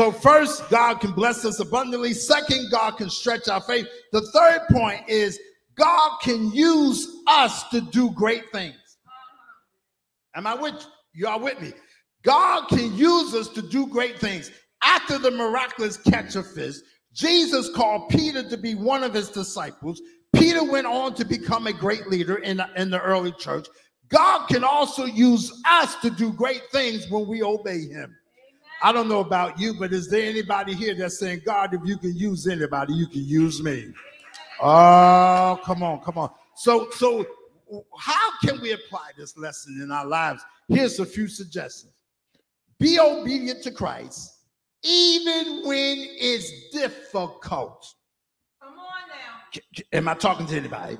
So, 0.00 0.10
first, 0.10 0.66
God 0.70 0.94
can 0.94 1.12
bless 1.12 1.44
us 1.44 1.60
abundantly. 1.60 2.14
Second, 2.14 2.70
God 2.70 2.92
can 2.92 3.10
stretch 3.10 3.48
our 3.48 3.60
faith. 3.60 3.86
The 4.12 4.22
third 4.32 4.62
point 4.72 5.06
is 5.06 5.38
God 5.74 6.18
can 6.22 6.50
use 6.52 7.06
us 7.26 7.68
to 7.68 7.82
do 7.82 8.10
great 8.12 8.50
things. 8.50 8.96
Am 10.34 10.46
I 10.46 10.54
with 10.54 10.72
you? 11.12 11.26
Y'all 11.26 11.38
with 11.38 11.60
me? 11.60 11.74
God 12.22 12.68
can 12.68 12.96
use 12.96 13.34
us 13.34 13.48
to 13.48 13.60
do 13.60 13.88
great 13.88 14.18
things. 14.18 14.50
After 14.82 15.18
the 15.18 15.32
miraculous 15.32 15.98
catch 15.98 16.34
of 16.34 16.50
fish, 16.50 16.76
Jesus 17.12 17.68
called 17.76 18.08
Peter 18.08 18.48
to 18.48 18.56
be 18.56 18.74
one 18.74 19.04
of 19.04 19.12
his 19.12 19.28
disciples. 19.28 20.00
Peter 20.34 20.64
went 20.64 20.86
on 20.86 21.12
to 21.16 21.26
become 21.26 21.66
a 21.66 21.74
great 21.74 22.06
leader 22.06 22.36
in 22.36 22.56
the, 22.56 22.66
in 22.74 22.88
the 22.88 23.02
early 23.02 23.32
church. 23.32 23.68
God 24.08 24.46
can 24.46 24.64
also 24.64 25.04
use 25.04 25.52
us 25.68 25.94
to 25.96 26.08
do 26.08 26.32
great 26.32 26.62
things 26.72 27.06
when 27.10 27.28
we 27.28 27.42
obey 27.42 27.86
him. 27.86 28.16
I 28.82 28.92
don't 28.92 29.08
know 29.08 29.20
about 29.20 29.58
you, 29.60 29.74
but 29.74 29.92
is 29.92 30.08
there 30.08 30.28
anybody 30.28 30.74
here 30.74 30.94
that's 30.94 31.18
saying, 31.18 31.42
God, 31.44 31.74
if 31.74 31.80
you 31.84 31.98
can 31.98 32.16
use 32.16 32.46
anybody, 32.46 32.94
you 32.94 33.06
can 33.06 33.24
use 33.24 33.62
me? 33.62 33.92
Oh, 34.62 35.60
come 35.64 35.82
on, 35.82 36.00
come 36.00 36.18
on. 36.18 36.30
So, 36.54 36.88
so 36.90 37.26
how 37.98 38.38
can 38.42 38.60
we 38.60 38.72
apply 38.72 39.10
this 39.16 39.36
lesson 39.36 39.80
in 39.82 39.90
our 39.90 40.06
lives? 40.06 40.42
Here's 40.68 40.98
a 40.98 41.06
few 41.06 41.28
suggestions. 41.28 41.92
Be 42.78 42.98
obedient 42.98 43.62
to 43.64 43.70
Christ 43.70 44.40
even 44.82 45.62
when 45.64 45.96
it's 45.98 46.70
difficult. 46.70 47.86
Come 48.62 48.72
on 48.72 48.78
now. 49.08 49.60
Am 49.92 50.08
I 50.08 50.14
talking 50.14 50.46
to 50.46 50.56
anybody? 50.56 50.98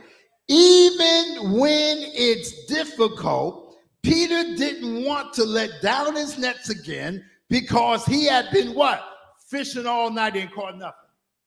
Even 0.48 1.52
when 1.58 1.98
it's 1.98 2.66
difficult, 2.66 3.76
Peter 4.02 4.56
didn't 4.56 5.04
want 5.04 5.32
to 5.34 5.44
let 5.44 5.70
down 5.82 6.16
his 6.16 6.36
nets 6.36 6.68
again 6.68 7.24
because 7.50 8.06
he 8.06 8.26
had 8.26 8.50
been 8.52 8.74
what? 8.74 9.04
Fishing 9.48 9.84
all 9.84 10.10
night 10.10 10.36
and 10.36 10.50
caught 10.52 10.78
nothing. 10.78 10.94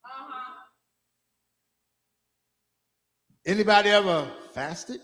Uh-huh. 0.06 0.54
Anybody 3.46 3.90
ever 3.90 4.30
fasted? 4.54 5.00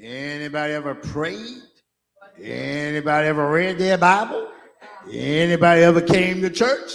Anybody 0.00 0.72
ever 0.72 0.94
prayed? 0.94 1.62
Anybody 2.42 3.28
ever 3.28 3.48
read 3.48 3.78
their 3.78 3.98
Bible? 3.98 4.50
Anybody 5.12 5.82
ever 5.82 6.00
came 6.00 6.40
to 6.40 6.50
church 6.50 6.90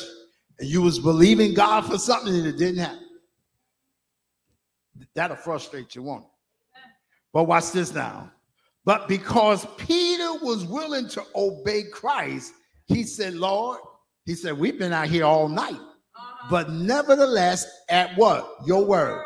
and 0.58 0.68
you 0.68 0.82
was 0.82 1.00
believing 1.00 1.54
God 1.54 1.86
for 1.86 1.98
something 1.98 2.34
and 2.34 2.48
it 2.48 2.58
didn't 2.58 2.80
happen? 2.80 3.06
That'll 5.14 5.38
frustrate 5.38 5.96
you, 5.96 6.04
won't 6.04 6.24
it? 6.24 6.30
But 7.32 7.44
watch 7.44 7.72
this 7.72 7.94
now. 7.94 8.32
But 8.84 9.08
because 9.08 9.66
Peter 9.78 10.34
was 10.42 10.66
willing 10.66 11.08
to 11.10 11.24
obey 11.36 11.84
Christ, 11.84 12.54
he 12.90 13.04
said, 13.04 13.36
Lord, 13.36 13.80
he 14.26 14.36
said, 14.36 14.58
we've 14.58 14.78
been 14.78 14.92
out 14.92 15.08
here 15.08 15.24
all 15.24 15.48
night. 15.48 15.72
Uh-huh. 15.72 16.48
But 16.50 16.72
nevertheless, 16.72 17.66
at 17.90 18.16
what? 18.18 18.58
Your 18.66 18.84
word. 18.84 19.24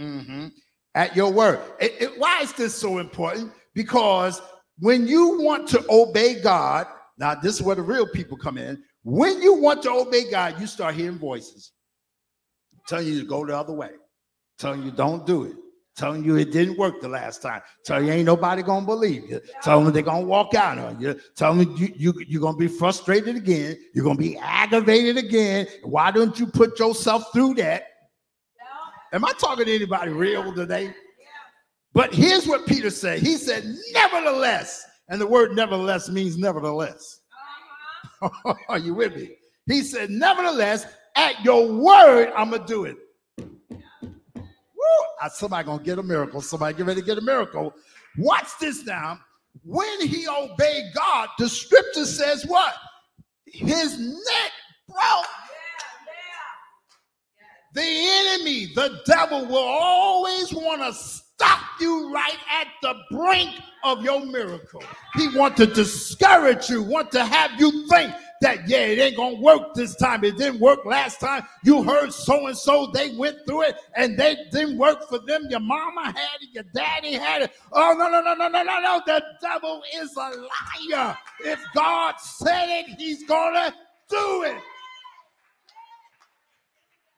Mm-hmm. 0.00 0.48
At 0.94 1.14
your 1.14 1.32
word. 1.32 1.60
It, 1.80 1.94
it, 2.00 2.18
why 2.18 2.40
is 2.40 2.52
this 2.52 2.74
so 2.74 2.98
important? 2.98 3.52
Because 3.74 4.42
when 4.80 5.06
you 5.06 5.40
want 5.40 5.68
to 5.68 5.84
obey 5.88 6.40
God, 6.42 6.86
now, 7.18 7.34
this 7.36 7.54
is 7.54 7.62
where 7.62 7.76
the 7.76 7.82
real 7.82 8.06
people 8.06 8.36
come 8.36 8.58
in. 8.58 8.82
When 9.04 9.40
you 9.40 9.54
want 9.54 9.82
to 9.82 9.90
obey 9.90 10.28
God, 10.30 10.60
you 10.60 10.66
start 10.66 10.94
hearing 10.94 11.18
voices 11.18 11.72
telling 12.88 13.06
you 13.06 13.20
to 13.20 13.26
go 13.26 13.46
the 13.46 13.56
other 13.56 13.72
way, 13.72 13.90
telling 14.58 14.82
you 14.82 14.90
don't 14.90 15.26
do 15.26 15.44
it, 15.44 15.54
telling 15.96 16.24
you 16.24 16.36
it 16.36 16.52
didn't 16.52 16.78
work 16.78 17.00
the 17.00 17.08
last 17.08 17.42
time, 17.42 17.60
telling 17.84 18.06
you 18.06 18.12
ain't 18.12 18.26
nobody 18.26 18.62
gonna 18.62 18.86
believe 18.86 19.28
you, 19.28 19.40
telling 19.62 19.86
you 19.86 19.92
they're 19.92 20.02
gonna 20.02 20.26
walk 20.26 20.54
out 20.54 20.78
on 20.78 21.00
you, 21.00 21.18
telling 21.36 21.58
me 21.58 21.76
you, 21.76 21.92
you, 21.96 22.14
you 22.26 22.38
are 22.38 22.42
gonna 22.42 22.56
be 22.56 22.68
frustrated 22.68 23.36
again, 23.36 23.76
you're 23.94 24.04
gonna 24.04 24.18
be 24.18 24.36
aggravated 24.38 25.16
again. 25.16 25.66
Why 25.82 26.10
don't 26.10 26.38
you 26.38 26.46
put 26.46 26.78
yourself 26.78 27.32
through 27.32 27.54
that? 27.54 27.84
Am 29.12 29.24
I 29.24 29.32
talking 29.32 29.66
to 29.66 29.74
anybody 29.74 30.10
real 30.10 30.54
today? 30.54 30.94
But 31.92 32.14
here's 32.14 32.46
what 32.46 32.66
Peter 32.66 32.90
said. 32.90 33.18
He 33.20 33.36
said, 33.36 33.64
Nevertheless, 33.92 34.86
and 35.08 35.20
the 35.20 35.26
word 35.26 35.54
nevertheless 35.54 36.08
means 36.08 36.38
nevertheless. 36.38 37.20
Uh-huh. 38.22 38.54
Are 38.68 38.78
you 38.78 38.94
with 38.94 39.14
me? 39.14 39.36
He 39.66 39.82
said, 39.82 40.10
Nevertheless, 40.10 40.86
at 41.16 41.44
your 41.44 41.70
word, 41.70 42.32
I'm 42.34 42.50
going 42.50 42.62
to 42.62 42.66
do 42.66 42.84
it. 42.84 42.96
Woo! 45.22 45.28
Somebody 45.30 45.68
to 45.68 45.84
get 45.84 45.98
a 45.98 46.02
miracle. 46.02 46.40
Somebody 46.40 46.76
get 46.76 46.86
ready 46.86 47.00
to 47.00 47.06
get 47.06 47.18
a 47.18 47.22
miracle. 47.22 47.74
Watch 48.18 48.48
this 48.60 48.84
now. 48.84 49.20
When 49.64 50.00
he 50.06 50.26
obeyed 50.28 50.92
God, 50.94 51.28
the 51.38 51.48
scripture 51.48 52.06
says 52.06 52.44
what? 52.46 52.74
His 53.46 53.98
neck 53.98 54.52
broke. 54.88 55.26
The 57.74 57.82
enemy, 57.82 58.66
the 58.74 59.00
devil, 59.06 59.46
will 59.46 59.56
always 59.56 60.52
want 60.52 60.82
to 60.82 60.92
stop 60.92 61.60
you 61.80 62.12
right 62.12 62.36
at 62.50 62.66
the 62.82 62.94
brink 63.10 63.50
of 63.82 64.02
your 64.02 64.24
miracle. 64.26 64.82
He 65.14 65.28
want 65.36 65.56
to 65.56 65.66
discourage 65.66 66.68
you, 66.68 66.82
want 66.82 67.10
to 67.12 67.24
have 67.24 67.58
you 67.58 67.88
think 67.88 68.12
that 68.42 68.68
yeah, 68.68 68.86
it 68.86 68.98
ain't 68.98 69.16
gonna 69.16 69.40
work 69.40 69.74
this 69.74 69.94
time. 69.96 70.24
It 70.24 70.36
didn't 70.36 70.60
work 70.60 70.84
last 70.84 71.20
time. 71.20 71.42
You 71.64 71.82
heard 71.82 72.12
so 72.12 72.46
and 72.46 72.56
so, 72.56 72.90
they 72.92 73.14
went 73.16 73.38
through 73.46 73.62
it 73.62 73.76
and 73.96 74.18
they 74.18 74.36
didn't 74.52 74.78
work 74.78 75.08
for 75.08 75.18
them. 75.18 75.46
Your 75.48 75.60
mama 75.60 76.06
had 76.06 76.40
it, 76.40 76.50
your 76.52 76.64
daddy 76.74 77.14
had 77.14 77.42
it. 77.42 77.52
Oh 77.72 77.94
no, 77.96 78.08
no, 78.08 78.20
no, 78.20 78.34
no, 78.34 78.48
no, 78.48 78.62
no, 78.62 78.80
no. 78.80 79.00
The 79.06 79.22
devil 79.40 79.82
is 79.94 80.14
a 80.16 80.94
liar. 80.94 81.16
If 81.44 81.60
God 81.74 82.16
said 82.20 82.68
it, 82.68 82.86
he's 82.98 83.24
gonna 83.24 83.74
do 84.10 84.42
it. 84.44 84.56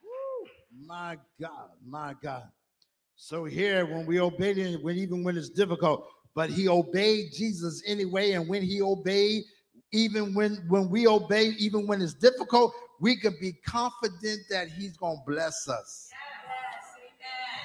Woo. 0.03 0.49
My 0.87 1.19
God, 1.41 1.71
my 1.87 2.15
God. 2.23 2.49
So 3.17 3.45
here, 3.45 3.87
when 3.87 4.07
we 4.07 4.21
obey 4.21 4.55
him, 4.55 4.83
when 4.83 4.97
even 4.97 5.25
when 5.25 5.37
it's 5.37 5.49
difficult, 5.49 6.07
but 6.35 6.51
he 6.51 6.69
obeyed 6.69 7.33
Jesus 7.33 7.83
anyway. 7.87 8.33
And 8.33 8.49
when 8.49 8.63
he 8.63 8.83
obeyed, 8.83 9.45
even 9.95 10.35
when 10.35 10.57
when 10.69 10.91
we 10.91 11.07
obey, 11.07 11.55
even 11.59 11.87
when 11.87 12.03
it's 12.03 12.15
difficult, 12.15 12.75
we 13.01 13.17
can 13.17 13.35
be 13.41 13.53
confident 13.65 14.41
that 14.51 14.69
he's 14.69 14.97
gonna 14.97 15.23
bless 15.27 15.69
us. 15.69 16.11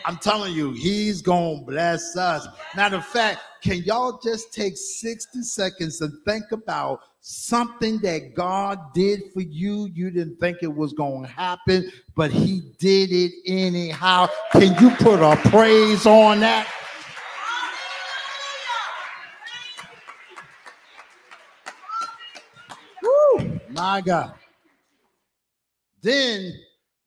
I'm 0.05 0.17
telling 0.17 0.53
you, 0.53 0.71
he's 0.71 1.21
gonna 1.21 1.61
bless 1.61 2.15
us. 2.15 2.47
Matter 2.75 2.97
of 2.97 3.05
fact, 3.05 3.39
can 3.61 3.77
y'all 3.79 4.19
just 4.23 4.53
take 4.53 4.77
60 4.77 5.41
seconds 5.41 5.99
and 6.01 6.13
think 6.25 6.51
about 6.51 7.01
something 7.19 7.99
that 7.99 8.33
God 8.33 8.93
did 8.93 9.23
for 9.33 9.41
you? 9.41 9.89
You 9.93 10.09
didn't 10.09 10.39
think 10.39 10.59
it 10.61 10.73
was 10.73 10.93
gonna 10.93 11.27
happen, 11.27 11.91
but 12.15 12.31
he 12.31 12.61
did 12.77 13.11
it 13.11 13.33
anyhow. 13.45 14.29
Can 14.51 14.81
you 14.81 14.91
put 14.97 15.19
a 15.19 15.35
praise 15.49 16.05
on 16.05 16.39
that? 16.41 16.67
My 23.79 24.01
God. 24.01 24.33
Then 26.01 26.53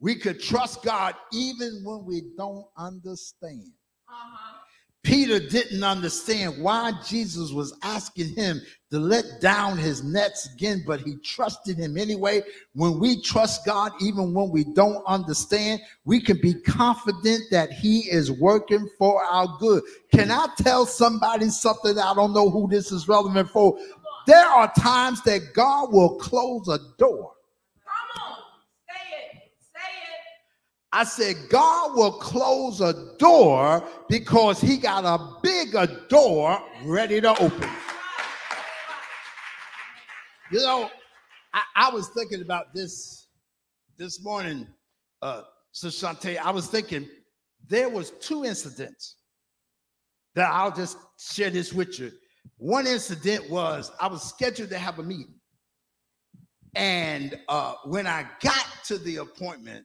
we 0.00 0.14
could 0.14 0.41
trust 0.41 0.83
God 0.83 1.14
even 1.31 1.83
when 1.85 2.07
we 2.07 2.23
don't 2.38 2.64
understand. 2.79 3.71
Uh-huh. 4.09 4.59
Peter 5.02 5.41
didn't 5.41 5.83
understand 5.83 6.62
why 6.62 6.93
Jesus 7.07 7.50
was 7.50 7.76
asking 7.83 8.29
him 8.37 8.61
to 8.91 9.00
let 9.00 9.25
down 9.41 9.76
his 9.76 10.05
nets 10.05 10.49
again, 10.55 10.85
but 10.87 11.00
he 11.00 11.17
trusted 11.25 11.76
him 11.76 11.99
anyway. 11.99 12.41
When 12.75 13.00
we 13.00 13.21
trust 13.21 13.67
God, 13.67 13.91
even 14.00 14.33
when 14.33 14.50
we 14.50 14.62
don't 14.62 15.05
understand, 15.07 15.81
we 16.05 16.21
can 16.21 16.41
be 16.41 16.55
confident 16.55 17.43
that 17.50 17.73
he 17.73 18.09
is 18.11 18.31
working 18.31 18.88
for 18.97 19.23
our 19.25 19.49
good. 19.59 19.83
Can 20.14 20.31
I 20.31 20.47
tell 20.59 20.87
somebody 20.87 21.49
something? 21.49 21.99
I 21.99 22.14
don't 22.14 22.33
know 22.33 22.49
who 22.49 22.69
this 22.69 22.93
is 22.93 23.09
relevant 23.09 23.50
for, 23.50 23.76
there 24.26 24.47
are 24.47 24.73
times 24.75 25.23
that 25.23 25.52
God 25.55 25.93
will 25.93 26.17
close 26.17 26.69
a 26.69 26.79
door. 26.99 27.33
Come 27.85 28.23
on, 28.23 28.38
say 28.88 29.17
it, 29.17 29.43
say 29.75 29.81
it. 29.81 30.21
I 30.93 31.05
said, 31.05 31.37
God 31.50 31.97
will 31.97 32.12
close 32.12 32.81
a 32.81 33.17
door 33.19 33.85
because 34.09 34.61
he 34.61 34.76
got 34.76 35.05
a 35.05 35.41
bigger 35.43 35.87
door 36.09 36.61
ready 36.85 37.21
to 37.21 37.31
open. 37.43 37.69
You 40.50 40.59
know, 40.59 40.91
I, 41.55 41.62
I 41.76 41.91
was 41.91 42.09
thinking 42.09 42.43
about 42.43 42.75
this 42.75 43.29
this 43.97 44.23
morning, 44.23 44.67
uh, 45.23 45.43
Shante. 45.75 46.38
I 46.38 46.50
was 46.50 46.67
thinking 46.67 47.09
there 47.69 47.88
was 47.88 48.11
two 48.21 48.45
incidents 48.45 49.17
that 50.35 50.50
I'll 50.50 50.75
just 50.75 50.99
share 51.19 51.50
this 51.50 51.73
with 51.73 51.99
you 51.99 52.12
one 52.62 52.87
incident 52.87 53.50
was 53.50 53.90
I 54.00 54.07
was 54.07 54.23
scheduled 54.23 54.71
to 54.71 54.78
have 54.78 55.00
a 55.00 55.02
meeting. 55.02 55.35
And 56.76 57.37
uh, 57.49 57.75
when 57.85 58.07
I 58.07 58.25
got 58.40 58.66
to 58.85 58.99
the 58.99 59.16
appointment, 59.16 59.85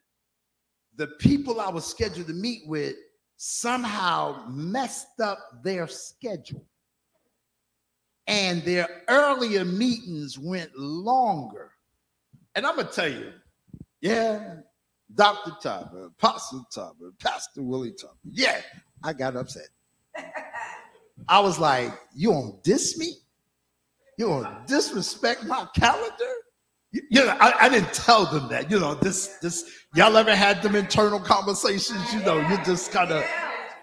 the 0.96 1.07
people 1.19 1.60
I 1.60 1.69
was 1.69 1.88
scheduled 1.88 2.27
to 2.27 2.34
meet 2.34 2.67
with 2.67 2.93
somehow 3.36 4.46
messed 4.48 5.19
up 5.19 5.39
their 5.63 5.88
schedule. 5.88 6.67
And 8.27 8.62
their 8.62 8.88
earlier 9.10 9.65
meetings 9.65 10.38
went 10.38 10.69
longer. 10.77 11.72
And 12.53 12.63
I'm 12.67 12.75
going 12.75 12.88
to 12.88 12.93
tell 12.93 13.10
you, 13.10 13.31
yeah, 14.01 14.57
Dr. 15.15 15.51
Tolbert, 15.63 16.12
Apostle 16.19 16.67
Tolbert, 16.72 17.17
Pastor 17.19 17.63
Willie 17.63 17.93
Tolbert. 17.93 18.17
Yeah, 18.24 18.62
I 19.03 19.13
got 19.13 19.36
upset. 19.36 19.69
I 21.27 21.39
was 21.39 21.59
like, 21.59 21.93
you 22.15 22.31
don't 22.31 22.63
diss 22.63 22.97
me? 22.97 23.13
You 24.17 24.27
don't 24.27 24.67
disrespect 24.67 25.45
my 25.45 25.67
calendar? 25.75 26.33
You, 26.91 27.01
you 27.09 27.25
know, 27.25 27.38
I, 27.39 27.65
I, 27.65 27.69
didn't 27.69 27.93
tell 27.93 28.25
them 28.25 28.47
that. 28.50 28.71
You 28.71 28.79
know, 28.79 28.95
this, 28.95 29.38
this, 29.41 29.69
y'all 29.93 30.15
ever 30.17 30.36
had 30.36 30.62
them 30.62 30.75
internal 30.75 31.19
conversations? 31.19 32.13
You 32.13 32.21
know, 32.21 32.39
you 32.39 32.57
just 32.63 32.91
kind 32.91 33.12
of 33.12 33.24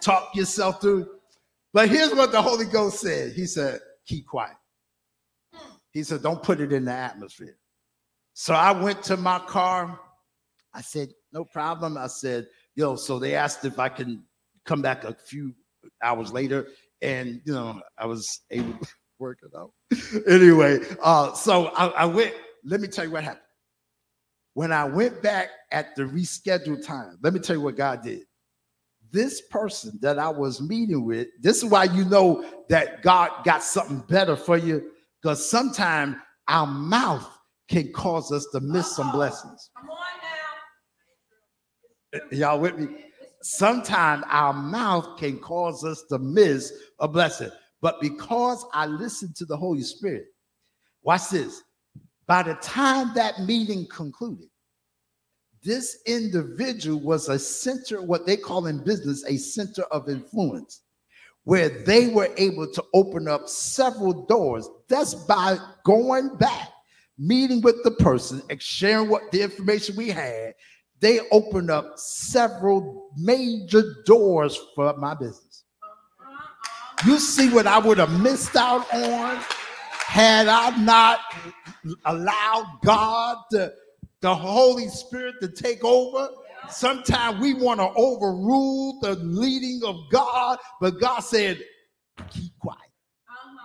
talk 0.00 0.34
yourself 0.34 0.80
through. 0.80 1.06
But 1.72 1.88
here's 1.88 2.14
what 2.14 2.32
the 2.32 2.40
Holy 2.40 2.66
Ghost 2.66 3.00
said. 3.00 3.32
He 3.32 3.46
said, 3.46 3.80
keep 4.06 4.26
quiet. 4.26 4.56
He 5.92 6.02
said, 6.02 6.22
don't 6.22 6.42
put 6.42 6.60
it 6.60 6.72
in 6.72 6.84
the 6.84 6.92
atmosphere. 6.92 7.56
So 8.32 8.54
I 8.54 8.72
went 8.72 9.02
to 9.04 9.16
my 9.16 9.38
car. 9.38 10.00
I 10.72 10.80
said, 10.80 11.10
no 11.32 11.44
problem. 11.44 11.96
I 11.96 12.08
said, 12.08 12.48
yo, 12.74 12.96
so 12.96 13.18
they 13.18 13.34
asked 13.34 13.64
if 13.64 13.78
I 13.78 13.88
can 13.88 14.24
come 14.64 14.82
back 14.82 15.04
a 15.04 15.14
few 15.14 15.54
hours 16.02 16.32
later. 16.32 16.68
And, 17.04 17.42
you 17.44 17.52
know, 17.52 17.80
I 17.98 18.06
was 18.06 18.40
able 18.50 18.72
to 18.78 18.88
work 19.18 19.40
it 19.42 19.52
out. 19.56 19.72
anyway, 20.28 20.80
uh, 21.02 21.34
so 21.34 21.66
I, 21.68 21.86
I 21.88 22.04
went, 22.06 22.34
let 22.64 22.80
me 22.80 22.88
tell 22.88 23.04
you 23.04 23.10
what 23.10 23.24
happened. 23.24 23.42
When 24.54 24.72
I 24.72 24.84
went 24.84 25.22
back 25.22 25.50
at 25.70 25.94
the 25.96 26.04
rescheduled 26.04 26.86
time, 26.86 27.18
let 27.22 27.34
me 27.34 27.40
tell 27.40 27.56
you 27.56 27.62
what 27.62 27.76
God 27.76 28.02
did. 28.02 28.22
This 29.10 29.42
person 29.50 29.98
that 30.00 30.18
I 30.18 30.28
was 30.28 30.60
meeting 30.62 31.04
with, 31.04 31.28
this 31.40 31.58
is 31.58 31.64
why 31.66 31.84
you 31.84 32.04
know 32.04 32.44
that 32.68 33.02
God 33.02 33.30
got 33.44 33.62
something 33.62 34.00
better 34.08 34.34
for 34.34 34.56
you, 34.56 34.90
because 35.20 35.48
sometimes 35.48 36.16
our 36.48 36.66
mouth 36.66 37.28
can 37.68 37.92
cause 37.92 38.32
us 38.32 38.46
to 38.52 38.60
miss 38.60 38.94
some 38.94 39.12
blessings. 39.12 39.70
Come 39.76 39.90
on 39.90 39.98
now. 42.12 42.20
Y'all 42.30 42.60
with 42.60 42.78
me? 42.78 42.88
Sometimes 43.46 44.24
our 44.30 44.54
mouth 44.54 45.18
can 45.18 45.38
cause 45.38 45.84
us 45.84 46.02
to 46.08 46.18
miss 46.18 46.72
a 46.98 47.06
blessing. 47.06 47.50
But 47.82 48.00
because 48.00 48.64
I 48.72 48.86
listened 48.86 49.36
to 49.36 49.44
the 49.44 49.54
Holy 49.54 49.82
Spirit, 49.82 50.28
watch 51.02 51.28
this. 51.28 51.62
By 52.26 52.42
the 52.42 52.54
time 52.54 53.12
that 53.16 53.40
meeting 53.40 53.86
concluded, 53.88 54.48
this 55.62 55.98
individual 56.06 56.98
was 56.98 57.28
a 57.28 57.38
center, 57.38 58.00
what 58.00 58.24
they 58.24 58.38
call 58.38 58.64
in 58.64 58.82
business, 58.82 59.22
a 59.26 59.36
center 59.36 59.82
of 59.90 60.08
influence, 60.08 60.80
where 61.42 61.68
they 61.68 62.08
were 62.08 62.30
able 62.38 62.66
to 62.72 62.82
open 62.94 63.28
up 63.28 63.46
several 63.46 64.24
doors. 64.24 64.70
That's 64.88 65.14
by 65.14 65.58
going 65.84 66.34
back 66.36 66.70
meeting 67.18 67.60
with 67.60 67.76
the 67.84 67.90
person, 67.92 68.42
and 68.50 68.60
sharing 68.60 69.08
what 69.08 69.30
the 69.30 69.42
information 69.42 69.96
we 69.96 70.08
had, 70.08 70.54
they 71.04 71.20
opened 71.30 71.70
up 71.70 71.98
several 71.98 73.10
major 73.14 73.82
doors 74.06 74.58
for 74.74 74.96
my 74.96 75.12
business. 75.12 75.64
You 77.04 77.18
see 77.18 77.50
what 77.50 77.66
I 77.66 77.78
would 77.78 77.98
have 77.98 78.18
missed 78.22 78.56
out 78.56 78.90
on 78.94 79.36
had 79.98 80.48
I 80.48 80.74
not 80.82 81.20
allowed 82.06 82.78
God 82.82 83.36
to, 83.50 83.70
the 84.22 84.34
Holy 84.34 84.88
Spirit 84.88 85.34
to 85.42 85.48
take 85.48 85.84
over. 85.84 86.30
Sometimes 86.70 87.38
we 87.38 87.52
want 87.52 87.80
to 87.80 87.90
overrule 87.94 88.98
the 89.02 89.16
leading 89.16 89.82
of 89.84 89.96
God, 90.10 90.56
but 90.80 90.98
God 90.98 91.20
said, 91.20 91.62
keep 92.30 92.58
quiet. 92.60 92.78
Uh-huh. 93.28 93.58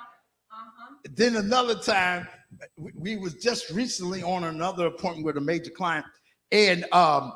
Uh-huh. 0.52 0.95
Then 1.15 1.38
another 1.38 1.75
time, 1.75 2.28
we, 2.78 3.15
was 3.15 3.36
just 3.36 3.69
recently 3.69 4.23
on 4.23 4.43
another 4.43 4.88
appointment 4.88 5.25
with 5.25 5.38
a 5.38 5.41
major 5.41 5.71
client, 5.71 6.06
and 6.51 6.85
um, 6.93 7.33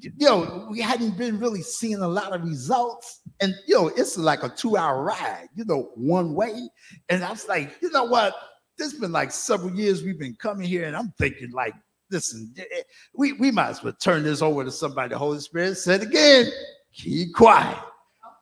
you 0.00 0.12
know, 0.20 0.66
we 0.70 0.80
hadn't 0.80 1.16
been 1.16 1.38
really 1.38 1.62
seeing 1.62 2.00
a 2.02 2.08
lot 2.08 2.34
of 2.34 2.42
results. 2.42 3.20
And 3.40 3.54
you 3.66 3.74
know, 3.74 3.88
it's 3.88 4.16
like 4.16 4.42
a 4.42 4.48
two-hour 4.48 5.02
ride, 5.02 5.48
you 5.54 5.64
know, 5.64 5.90
one 5.94 6.34
way. 6.34 6.68
And 7.08 7.24
I 7.24 7.30
was 7.30 7.48
like, 7.48 7.76
you 7.80 7.90
know 7.90 8.04
what? 8.04 8.34
This 8.78 8.92
has 8.92 9.00
been 9.00 9.12
like 9.12 9.30
several 9.30 9.74
years 9.74 10.02
we've 10.02 10.18
been 10.18 10.36
coming 10.36 10.68
here, 10.68 10.84
and 10.84 10.94
I'm 10.94 11.12
thinking, 11.18 11.50
like, 11.52 11.74
listen, 12.10 12.52
eh, 12.58 12.82
we, 13.14 13.32
we 13.32 13.50
might 13.50 13.70
as 13.70 13.82
well 13.82 13.94
turn 13.94 14.22
this 14.22 14.42
over 14.42 14.64
to 14.64 14.70
somebody. 14.70 15.10
The 15.10 15.18
Holy 15.18 15.40
Spirit 15.40 15.76
said 15.76 16.02
again, 16.02 16.50
keep 16.92 17.34
quiet. 17.34 17.78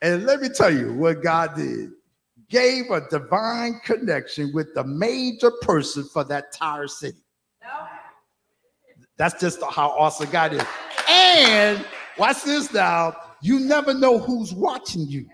And 0.02 0.26
let 0.26 0.40
me 0.40 0.48
tell 0.48 0.74
you 0.74 0.92
what 0.94 1.22
God 1.22 1.54
did 1.54 1.90
gave 2.50 2.90
a 2.90 3.00
divine 3.08 3.80
connection 3.84 4.52
with 4.52 4.74
the 4.74 4.84
major 4.84 5.50
person 5.62 6.04
for 6.04 6.24
that 6.24 6.46
entire 6.52 6.86
city. 6.86 7.23
That's 9.16 9.40
just 9.40 9.62
how 9.70 9.90
awesome 9.90 10.30
God 10.30 10.54
is. 10.54 10.64
And 11.08 11.84
watch 12.18 12.42
this 12.42 12.72
now. 12.72 13.16
You 13.42 13.60
never 13.60 13.94
know 13.94 14.18
who's 14.18 14.52
watching 14.52 15.06
you. 15.06 15.26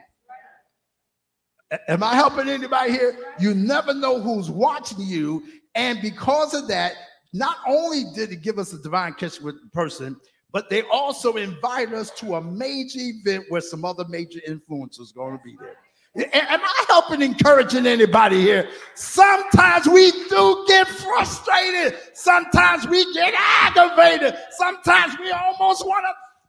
Am 1.88 2.02
I 2.02 2.14
helping 2.14 2.48
anybody 2.48 2.92
here? 2.92 3.16
You 3.38 3.54
never 3.54 3.94
know 3.94 4.20
who's 4.20 4.50
watching 4.50 5.00
you. 5.00 5.44
And 5.74 6.00
because 6.02 6.52
of 6.52 6.66
that, 6.68 6.94
not 7.32 7.58
only 7.66 8.04
did 8.14 8.32
it 8.32 8.42
give 8.42 8.58
us 8.58 8.72
a 8.72 8.78
divine 8.82 9.14
connection 9.14 9.44
with 9.44 9.62
the 9.62 9.68
person, 9.70 10.16
but 10.52 10.68
they 10.68 10.82
also 10.92 11.34
invite 11.34 11.92
us 11.92 12.10
to 12.18 12.34
a 12.34 12.40
major 12.42 12.98
event 12.98 13.44
where 13.50 13.60
some 13.60 13.84
other 13.84 14.04
major 14.08 14.40
influencers 14.48 15.14
going 15.14 15.38
to 15.38 15.44
be 15.44 15.56
there. 15.60 15.76
Am 16.16 16.60
I 16.64 16.84
helping 16.88 17.22
encouraging 17.22 17.86
anybody 17.86 18.40
here? 18.40 18.68
Sometimes 18.96 19.86
we 19.86 20.10
do 20.28 20.64
get 20.66 20.88
frustrated. 20.88 21.96
Sometimes 22.14 22.88
we 22.88 23.12
get 23.14 23.32
aggravated. 23.36 24.36
Sometimes 24.50 25.16
we 25.20 25.30
almost 25.30 25.86
want 25.86 26.04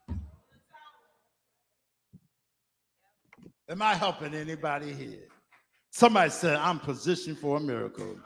to. 0.08 0.16
Am 3.70 3.82
I 3.84 3.94
helping 3.94 4.34
anybody 4.34 4.94
here? 4.94 5.28
Somebody 5.92 6.32
said, 6.32 6.56
I'm 6.56 6.80
positioned 6.80 7.38
for 7.38 7.58
a 7.58 7.60
miracle. 7.60 8.18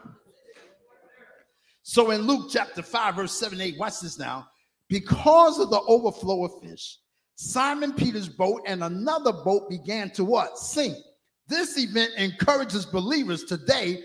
So 1.82 2.12
in 2.12 2.22
Luke 2.22 2.48
chapter 2.50 2.82
5, 2.82 3.14
verse 3.14 3.32
7 3.32 3.60
8, 3.60 3.78
watch 3.78 4.00
this 4.00 4.18
now. 4.18 4.48
Because 4.88 5.60
of 5.60 5.68
the 5.68 5.80
overflow 5.82 6.44
of 6.46 6.62
fish, 6.62 6.98
Simon 7.34 7.92
Peter's 7.92 8.28
boat 8.28 8.62
and 8.66 8.82
another 8.82 9.32
boat 9.32 9.68
began 9.68 10.10
to 10.10 10.24
what? 10.24 10.58
Sink. 10.58 10.96
This 11.48 11.78
event 11.78 12.12
encourages 12.16 12.84
believers 12.84 13.44
today 13.44 14.02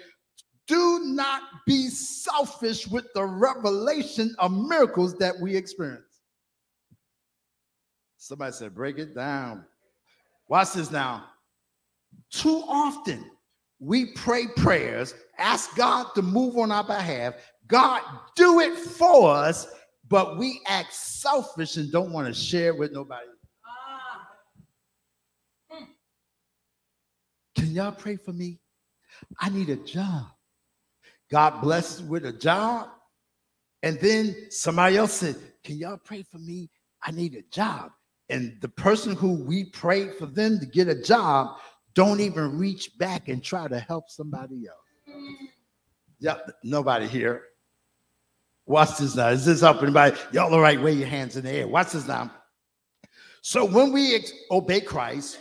do 0.68 1.02
not 1.04 1.42
be 1.66 1.90
selfish 1.90 2.88
with 2.88 3.06
the 3.14 3.26
revelation 3.26 4.36
of 4.40 4.52
miracles 4.52 5.18
that 5.18 5.38
we 5.40 5.56
experience. 5.56 6.22
Somebody 8.18 8.54
said, 8.54 8.76
break 8.76 9.00
it 9.00 9.16
down. 9.16 9.66
Watch 10.48 10.74
this 10.74 10.92
now. 10.92 11.26
Too 12.30 12.64
often 12.68 13.30
we 13.80 14.14
pray 14.14 14.46
prayers, 14.56 15.16
ask 15.40 15.76
God 15.76 16.08
to 16.16 16.22
move 16.22 16.58
on 16.58 16.72
our 16.72 16.84
behalf. 16.84 17.34
God, 17.68 18.02
do 18.36 18.60
it 18.60 18.78
for 18.78 19.34
us, 19.34 19.68
but 20.08 20.38
we 20.38 20.62
act 20.68 20.94
selfish 20.94 21.78
and 21.78 21.92
don't 21.92 22.12
want 22.12 22.28
to 22.28 22.34
share 22.34 22.76
with 22.76 22.92
nobody. 22.92 23.26
Can 27.72 27.78
y'all 27.78 27.94
pray 27.94 28.18
for 28.18 28.34
me? 28.34 28.60
I 29.40 29.48
need 29.48 29.70
a 29.70 29.78
job. 29.78 30.26
God 31.32 31.62
blesses 31.62 32.04
with 32.04 32.26
a 32.26 32.34
job. 32.34 32.90
And 33.82 33.98
then 34.02 34.36
somebody 34.50 34.98
else 34.98 35.14
said, 35.14 35.38
Can 35.64 35.78
y'all 35.78 35.96
pray 35.96 36.22
for 36.22 36.38
me? 36.38 36.70
I 37.02 37.12
need 37.12 37.34
a 37.36 37.44
job. 37.44 37.92
And 38.28 38.58
the 38.60 38.68
person 38.68 39.16
who 39.16 39.36
we 39.46 39.64
prayed 39.64 40.16
for 40.16 40.26
them 40.26 40.60
to 40.60 40.66
get 40.66 40.90
a 40.90 41.02
job 41.02 41.60
don't 41.94 42.20
even 42.20 42.58
reach 42.58 42.98
back 42.98 43.30
and 43.30 43.42
try 43.42 43.70
to 43.70 43.80
help 43.80 44.10
somebody 44.10 44.68
else. 44.68 45.16
Yep, 46.20 46.52
nobody 46.66 47.08
here. 47.08 47.44
Watch 48.66 48.98
this 48.98 49.16
now. 49.16 49.30
Is 49.30 49.46
this 49.46 49.64
up 49.64 49.82
anybody? 49.82 50.18
Y'all 50.34 50.54
all 50.54 50.60
right? 50.60 50.82
Wave 50.82 51.00
your 51.00 51.08
hands 51.08 51.38
in 51.38 51.46
the 51.46 51.52
air. 51.52 51.70
Watch 51.70 51.94
this 51.94 52.06
now. 52.06 52.34
So 53.42 53.64
when 53.64 53.94
we 53.94 54.16
ex- 54.16 54.34
obey 54.52 54.82
Christ, 54.82 55.38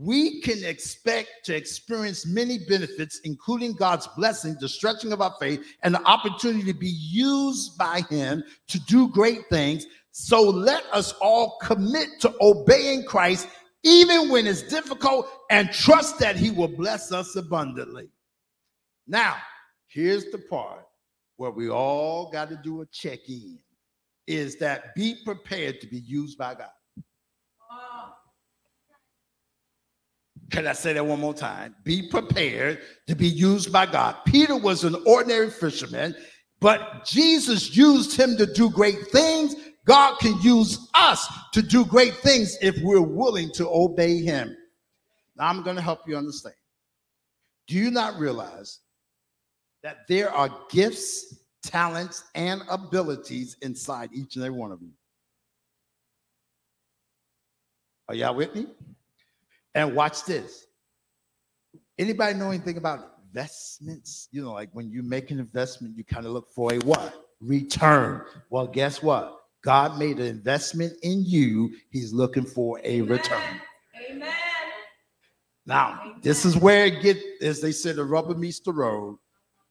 we 0.00 0.40
can 0.40 0.64
expect 0.64 1.28
to 1.44 1.54
experience 1.54 2.26
many 2.26 2.58
benefits, 2.66 3.20
including 3.24 3.74
God's 3.74 4.08
blessing, 4.16 4.56
the 4.58 4.68
stretching 4.68 5.12
of 5.12 5.20
our 5.20 5.34
faith, 5.38 5.62
and 5.82 5.94
the 5.94 6.02
opportunity 6.04 6.64
to 6.72 6.78
be 6.78 6.88
used 6.88 7.76
by 7.76 8.00
Him 8.08 8.42
to 8.68 8.80
do 8.80 9.08
great 9.08 9.40
things. 9.50 9.86
So 10.10 10.40
let 10.42 10.84
us 10.92 11.12
all 11.20 11.58
commit 11.60 12.08
to 12.20 12.34
obeying 12.40 13.04
Christ, 13.04 13.48
even 13.82 14.30
when 14.30 14.46
it's 14.46 14.62
difficult, 14.62 15.28
and 15.50 15.70
trust 15.70 16.18
that 16.20 16.36
He 16.36 16.50
will 16.50 16.68
bless 16.68 17.12
us 17.12 17.36
abundantly. 17.36 18.08
Now, 19.06 19.36
here's 19.88 20.24
the 20.26 20.38
part 20.38 20.86
what 21.36 21.54
we 21.54 21.68
all 21.68 22.30
got 22.30 22.48
to 22.48 22.56
do 22.62 22.80
a 22.80 22.86
check 22.86 23.28
in 23.28 23.58
is 24.26 24.56
that 24.56 24.94
be 24.94 25.16
prepared 25.24 25.80
to 25.80 25.86
be 25.86 25.98
used 25.98 26.38
by 26.38 26.54
God. 26.54 26.70
Can 30.52 30.66
I 30.66 30.74
say 30.74 30.92
that 30.92 31.04
one 31.04 31.18
more 31.18 31.32
time? 31.32 31.74
Be 31.82 32.08
prepared 32.10 32.80
to 33.06 33.16
be 33.16 33.26
used 33.26 33.72
by 33.72 33.86
God. 33.86 34.16
Peter 34.26 34.54
was 34.54 34.84
an 34.84 34.94
ordinary 35.06 35.50
fisherman, 35.50 36.14
but 36.60 37.06
Jesus 37.06 37.74
used 37.74 38.14
him 38.20 38.36
to 38.36 38.44
do 38.44 38.68
great 38.68 39.08
things. 39.08 39.54
God 39.86 40.18
can 40.18 40.38
use 40.42 40.90
us 40.92 41.26
to 41.54 41.62
do 41.62 41.86
great 41.86 42.14
things 42.16 42.58
if 42.60 42.76
we're 42.82 43.00
willing 43.00 43.50
to 43.52 43.66
obey 43.66 44.18
him. 44.18 44.54
Now, 45.36 45.48
I'm 45.48 45.62
going 45.62 45.76
to 45.76 45.82
help 45.82 46.00
you 46.06 46.18
understand. 46.18 46.54
Do 47.66 47.74
you 47.74 47.90
not 47.90 48.18
realize 48.18 48.80
that 49.82 50.06
there 50.06 50.30
are 50.30 50.50
gifts, 50.70 51.34
talents, 51.62 52.24
and 52.34 52.60
abilities 52.70 53.56
inside 53.62 54.10
each 54.12 54.36
and 54.36 54.44
every 54.44 54.58
one 54.58 54.70
of 54.70 54.82
you? 54.82 54.90
Are 58.08 58.14
y'all 58.14 58.34
with 58.34 58.54
me? 58.54 58.66
And 59.74 59.94
watch 59.94 60.24
this. 60.24 60.66
Anybody 61.98 62.38
know 62.38 62.50
anything 62.50 62.76
about 62.76 63.12
investments? 63.26 64.28
You 64.32 64.42
know, 64.42 64.52
like 64.52 64.70
when 64.72 64.90
you 64.90 65.02
make 65.02 65.30
an 65.30 65.38
investment, 65.38 65.96
you 65.96 66.04
kind 66.04 66.26
of 66.26 66.32
look 66.32 66.50
for 66.54 66.74
a 66.74 66.78
what? 66.80 67.14
Return. 67.40 68.22
Well, 68.50 68.66
guess 68.66 69.02
what? 69.02 69.38
God 69.64 69.98
made 69.98 70.18
an 70.18 70.26
investment 70.26 70.92
in 71.02 71.24
you. 71.24 71.70
He's 71.90 72.12
looking 72.12 72.44
for 72.44 72.78
a 72.80 72.96
Amen. 72.96 73.08
return. 73.08 73.60
Amen. 74.10 74.34
Now, 75.64 76.00
Amen. 76.02 76.20
this 76.22 76.44
is 76.44 76.56
where 76.56 76.86
it 76.86 77.02
get, 77.02 77.18
as 77.40 77.60
they 77.60 77.72
said, 77.72 77.96
the 77.96 78.04
rubber 78.04 78.34
meets 78.34 78.60
the 78.60 78.72
road. 78.72 79.18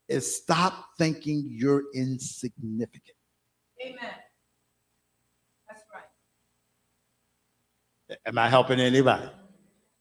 Is 0.07 0.35
stop 0.35 0.87
thinking 0.97 1.45
you're 1.49 1.83
insignificant. 1.93 3.15
Amen. 3.81 3.95
That's 5.69 5.83
right. 5.93 6.03
Am 8.25 8.37
I 8.37 8.49
helping 8.49 8.79
anybody? 8.79 9.29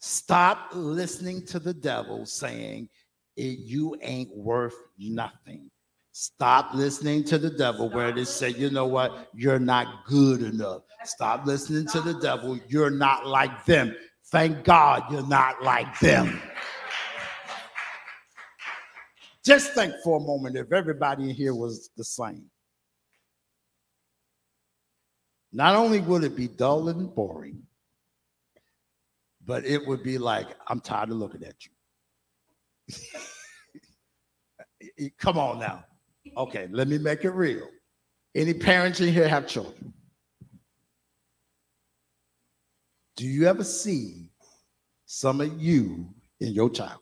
Stop 0.00 0.70
listening 0.72 1.44
to 1.46 1.58
the 1.58 1.74
devil 1.74 2.24
saying, 2.24 2.88
You 3.36 3.96
ain't 4.00 4.34
worth 4.34 4.74
nothing. 4.98 5.70
Stop 6.12 6.74
listening 6.74 7.22
to 7.24 7.38
the 7.38 7.50
devil 7.50 7.90
where 7.90 8.10
they 8.10 8.24
say, 8.24 8.48
You 8.50 8.70
know 8.70 8.86
what? 8.86 9.28
You're 9.34 9.58
not 9.58 10.06
good 10.06 10.42
enough. 10.42 10.82
Stop 11.04 11.46
listening 11.46 11.86
to 11.88 12.00
the 12.00 12.14
devil. 12.14 12.58
You're 12.68 12.90
not 12.90 13.26
like 13.26 13.64
them. 13.66 13.94
Thank 14.26 14.64
God 14.64 15.04
you're 15.10 15.26
not 15.26 15.62
like 15.62 15.98
them. 15.98 16.40
Just 19.44 19.74
think 19.74 19.92
for 20.02 20.18
a 20.18 20.20
moment 20.20 20.56
if 20.56 20.72
everybody 20.72 21.30
in 21.30 21.34
here 21.34 21.54
was 21.54 21.90
the 21.96 22.04
same. 22.04 22.44
Not 25.52 25.74
only 25.74 26.00
would 26.00 26.24
it 26.24 26.36
be 26.36 26.48
dull 26.48 26.88
and 26.88 27.12
boring, 27.14 27.62
but 29.44 29.64
it 29.64 29.87
would 29.87 30.03
be 30.03 30.18
like, 30.18 30.48
I'm 30.68 30.81
tired 30.81 31.11
of 31.11 31.16
looking 31.16 31.44
at 31.44 31.55
you. 31.64 31.72
Come 35.18 35.38
on 35.38 35.59
now. 35.59 35.85
Okay, 36.37 36.68
let 36.70 36.88
me 36.88 36.98
make 36.98 37.24
it 37.24 37.31
real. 37.31 37.66
Any 38.35 38.55
parents 38.55 39.00
in 39.00 39.12
here 39.12 39.29
have 39.29 39.46
children? 39.46 39.92
Do 43.16 43.26
you 43.26 43.46
ever 43.46 43.64
see 43.64 44.31
some 45.07 45.40
of 45.40 45.61
you 45.61 46.09
in 46.40 46.53
your 46.53 46.70
child? 46.70 47.00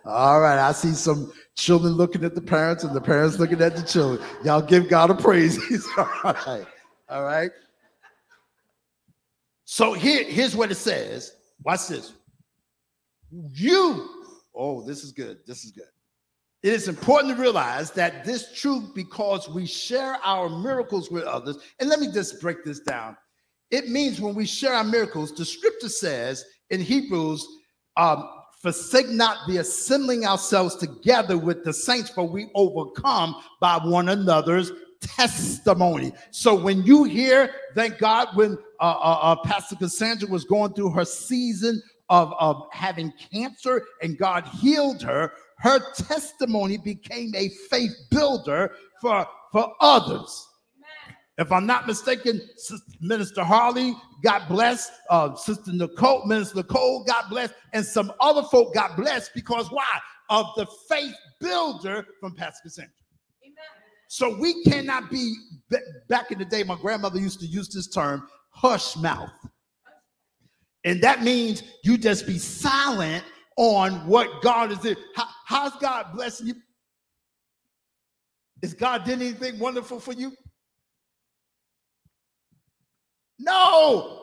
All 0.04 0.40
right, 0.40 0.58
I 0.58 0.72
see 0.72 0.92
some 0.92 1.32
children 1.54 1.92
looking 1.92 2.24
at 2.24 2.34
the 2.34 2.40
parents 2.40 2.82
and 2.84 2.94
the 2.94 3.00
parents 3.00 3.38
looking 3.38 3.60
at 3.62 3.76
the 3.76 3.82
children. 3.82 4.26
Y'all 4.44 4.60
give 4.60 4.88
God 4.88 5.10
a 5.10 5.14
praise. 5.14 5.58
all 5.96 6.08
right. 6.24 6.66
All 7.08 7.24
right. 7.24 7.50
So 9.64 9.92
here, 9.92 10.24
here's 10.24 10.56
what 10.56 10.70
it 10.70 10.76
says. 10.76 11.36
Watch 11.62 11.88
this. 11.88 12.14
You, 13.30 14.08
oh, 14.54 14.82
this 14.82 15.04
is 15.04 15.12
good. 15.12 15.38
This 15.46 15.64
is 15.64 15.70
good. 15.70 15.86
It 16.62 16.72
is 16.72 16.88
important 16.88 17.34
to 17.36 17.40
realize 17.40 17.90
that 17.92 18.24
this 18.24 18.52
truth 18.52 18.94
because 18.94 19.48
we 19.48 19.66
share 19.66 20.16
our 20.24 20.48
miracles 20.48 21.10
with 21.10 21.24
others. 21.24 21.58
And 21.80 21.88
let 21.88 22.00
me 22.00 22.10
just 22.12 22.40
break 22.40 22.64
this 22.64 22.80
down. 22.80 23.16
It 23.72 23.88
means 23.88 24.20
when 24.20 24.34
we 24.34 24.46
share 24.46 24.74
our 24.74 24.84
miracles, 24.84 25.32
the 25.32 25.44
scripture 25.46 25.88
says 25.88 26.44
in 26.70 26.80
Hebrews, 26.80 27.44
um, 27.96 28.28
forsake 28.60 29.08
not 29.08 29.38
the 29.48 29.56
assembling 29.56 30.24
ourselves 30.24 30.76
together 30.76 31.36
with 31.36 31.64
the 31.64 31.72
saints, 31.72 32.10
for 32.10 32.28
we 32.28 32.48
overcome 32.54 33.34
by 33.60 33.78
one 33.78 34.10
another's 34.10 34.70
testimony. 35.00 36.12
So 36.30 36.54
when 36.54 36.82
you 36.84 37.04
hear, 37.04 37.50
thank 37.74 37.98
God, 37.98 38.28
when 38.34 38.56
uh, 38.78 38.84
uh, 38.84 39.18
uh, 39.22 39.36
Pastor 39.44 39.74
Cassandra 39.76 40.28
was 40.28 40.44
going 40.44 40.74
through 40.74 40.90
her 40.90 41.04
season 41.04 41.82
of, 42.08 42.32
of 42.38 42.66
having 42.70 43.12
cancer 43.32 43.84
and 44.02 44.18
God 44.18 44.46
healed 44.46 45.02
her, 45.02 45.32
her 45.58 45.80
testimony 45.94 46.76
became 46.76 47.34
a 47.34 47.48
faith 47.70 47.94
builder 48.10 48.72
for, 49.00 49.26
for 49.50 49.72
others. 49.80 50.46
If 51.38 51.50
I'm 51.50 51.66
not 51.66 51.86
mistaken, 51.86 52.40
Minister 53.00 53.42
Harley, 53.42 53.96
God 54.22 54.46
bless. 54.48 54.90
Uh, 55.08 55.34
Sister 55.34 55.72
Nicole, 55.72 56.26
Minister 56.26 56.56
Nicole, 56.56 57.04
God 57.04 57.24
bless. 57.30 57.52
And 57.72 57.84
some 57.84 58.12
other 58.20 58.42
folk 58.42 58.74
got 58.74 58.96
blessed 58.96 59.30
because 59.34 59.70
why? 59.70 59.98
Of 60.28 60.46
the 60.56 60.66
faith 60.88 61.14
builder 61.40 62.06
from 62.20 62.34
Pastor 62.34 62.60
Cassandra. 62.64 62.92
So 64.08 64.36
we 64.38 64.62
cannot 64.64 65.10
be, 65.10 65.34
back 66.10 66.30
in 66.30 66.38
the 66.38 66.44
day, 66.44 66.64
my 66.64 66.76
grandmother 66.76 67.18
used 67.18 67.40
to 67.40 67.46
use 67.46 67.70
this 67.70 67.88
term, 67.88 68.28
hush 68.50 68.94
mouth. 68.96 69.30
And 70.84 71.00
that 71.02 71.22
means 71.22 71.62
you 71.82 71.96
just 71.96 72.26
be 72.26 72.38
silent 72.38 73.24
on 73.56 74.06
what 74.06 74.42
God 74.42 74.70
is 74.70 74.78
doing. 74.78 74.96
How, 75.16 75.28
how's 75.46 75.76
God 75.76 76.12
blessing 76.14 76.48
you? 76.48 76.54
Is 78.62 78.74
God 78.74 79.04
did 79.04 79.22
anything 79.22 79.58
wonderful 79.58 79.98
for 79.98 80.12
you? 80.12 80.32
No. 83.42 84.18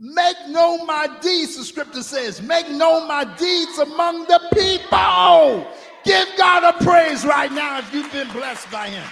Make 0.00 0.36
known 0.48 0.86
my 0.86 1.06
deeds, 1.20 1.56
the 1.56 1.64
scripture 1.64 2.02
says. 2.02 2.42
Make 2.42 2.68
known 2.68 3.06
my 3.06 3.24
deeds 3.36 3.78
among 3.78 4.24
the 4.24 4.40
people. 4.52 5.66
Give 6.04 6.28
God 6.36 6.74
a 6.74 6.84
praise 6.84 7.24
right 7.24 7.52
now 7.52 7.78
if 7.78 7.92
you've 7.94 8.10
been 8.12 8.30
blessed 8.32 8.70
by 8.70 8.88
him. 8.88 9.06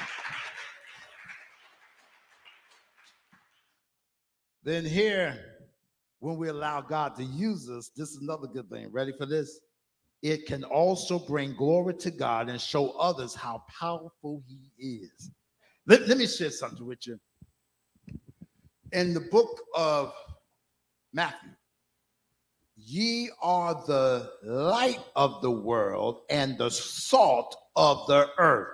Then 4.64 4.84
here, 4.84 5.38
when 6.18 6.36
we 6.36 6.48
allow 6.48 6.80
God 6.80 7.14
to 7.16 7.24
use 7.24 7.70
us, 7.70 7.90
this 7.96 8.10
is 8.10 8.18
another 8.22 8.48
good 8.48 8.68
thing. 8.68 8.90
Ready 8.90 9.12
for 9.16 9.26
this? 9.26 9.60
It 10.22 10.46
can 10.46 10.64
also 10.64 11.20
bring 11.20 11.54
glory 11.54 11.94
to 11.94 12.10
God 12.10 12.48
and 12.48 12.60
show 12.60 12.90
others 12.92 13.34
how 13.34 13.62
powerful 13.78 14.42
he 14.48 14.70
is. 14.84 15.30
Let, 15.86 16.08
let 16.08 16.18
me 16.18 16.26
share 16.26 16.50
something 16.50 16.84
with 16.84 17.06
you 17.06 17.20
in 18.92 19.14
the 19.14 19.20
book 19.20 19.60
of 19.74 20.12
Matthew, 21.12 21.50
ye 22.76 23.30
are 23.42 23.74
the 23.86 24.30
light 24.42 25.00
of 25.14 25.40
the 25.42 25.50
world 25.50 26.22
and 26.30 26.58
the 26.58 26.70
salt 26.70 27.56
of 27.74 28.06
the 28.06 28.28
earth. 28.38 28.68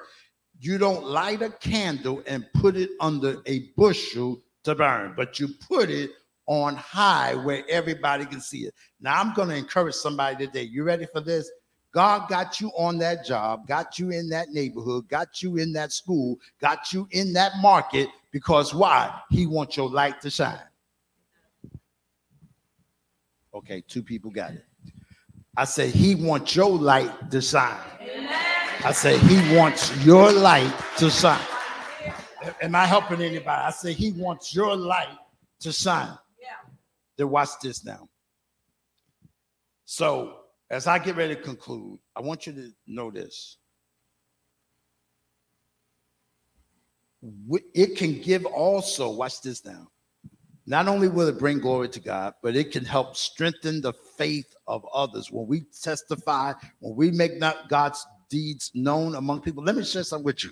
You 0.59 0.79
don't 0.79 1.05
light 1.05 1.43
a 1.43 1.51
candle 1.51 2.23
and 2.27 2.47
put 2.55 2.77
it 2.77 2.91
under 3.01 3.43
a 3.47 3.71
bushel 3.77 4.41
to 4.65 4.75
burn, 4.75 5.15
but 5.17 5.41
you 5.41 5.49
put 5.69 5.91
it 5.91 6.11
on 6.47 6.77
high 6.77 7.35
where 7.35 7.65
everybody 7.69 8.27
can 8.27 8.41
see 8.41 8.67
it. 8.67 8.75
Now, 9.01 9.21
I'm 9.21 9.35
going 9.35 9.49
to 9.49 9.57
encourage 9.57 9.95
somebody 9.95 10.47
today. 10.47 10.63
You 10.63 10.85
ready 10.85 11.07
for 11.07 11.21
this? 11.21 11.51
God 11.93 12.29
got 12.29 12.61
you 12.61 12.69
on 12.71 12.99
that 12.99 13.25
job, 13.25 13.67
got 13.67 13.99
you 13.99 14.11
in 14.11 14.29
that 14.31 14.49
neighborhood, 14.51 15.09
got 15.09 15.43
you 15.43 15.59
in 15.59 15.73
that 15.75 15.93
school, 15.93 16.39
got 16.61 16.93
you 16.93 17.07
in 17.11 17.33
that 17.35 17.53
market 17.61 18.09
because 18.33 18.75
why? 18.75 19.21
He 19.31 19.47
wants 19.47 19.77
your 19.77 19.89
light 19.89 20.21
to 20.23 20.31
shine. 20.31 20.59
Okay, 23.55 23.83
two 23.87 24.03
people 24.03 24.31
got 24.31 24.53
it. 24.53 24.65
I 25.57 25.67
say 25.67 25.91
he 25.91 26.15
wants 26.15 26.57
your 26.57 26.71
light 26.71 27.31
to 27.31 27.41
shine. 27.43 27.79
I 28.85 28.93
say 28.93 29.19
he 29.19 29.57
wants 29.57 29.95
your 30.05 30.33
light 30.33 30.73
to 30.97 31.11
shine. 31.11 31.47
Am 32.61 32.75
I 32.75 32.87
helping 32.87 33.21
anybody? 33.21 33.49
I 33.49 33.71
say 33.71 33.93
he 33.93 34.13
wants 34.13 34.55
your 34.55 34.75
light 34.75 35.19
to 35.61 35.71
shine. 35.71 36.17
Yeah. 36.41 36.49
Then 37.17 37.29
watch 37.29 37.51
this 37.63 37.85
now. 37.85 38.09
So 39.85 40.39
as 40.71 40.87
I 40.87 40.99
get 40.99 41.17
ready 41.17 41.37
to 41.37 41.41
conclude, 41.41 41.99
I 42.17 42.23
want 42.23 42.47
you 42.47 42.55
to 42.55 42.71
know 42.87 43.11
this. 43.11 43.59
It 47.75 47.97
can 47.97 48.21
give 48.21 48.45
also, 48.47 49.11
watch 49.11 49.43
this 49.43 49.65
now. 49.65 49.89
not 50.67 50.89
only 50.89 51.09
will 51.09 51.29
it 51.29 51.39
bring 51.39 51.59
glory 51.59 51.89
to 51.89 52.01
God, 52.01 52.35
but 52.43 52.55
it 52.55 52.71
can 52.71 52.85
help 52.85 53.17
strengthen 53.17 53.81
the 53.81 53.93
faith 53.93 54.55
of 54.67 54.85
others. 54.95 55.31
When 55.31 55.47
we 55.47 55.65
testify, 55.83 56.55
when 56.79 56.95
we 56.95 57.11
make 57.11 57.39
not 57.39 57.69
God's 57.69 58.05
deeds 58.31 58.71
known 58.75 59.17
among 59.17 59.41
people, 59.41 59.65
let 59.65 59.77
me 59.77 59.85
share 59.85 60.05
something 60.05 60.25
with 60.25 60.45
you. 60.45 60.51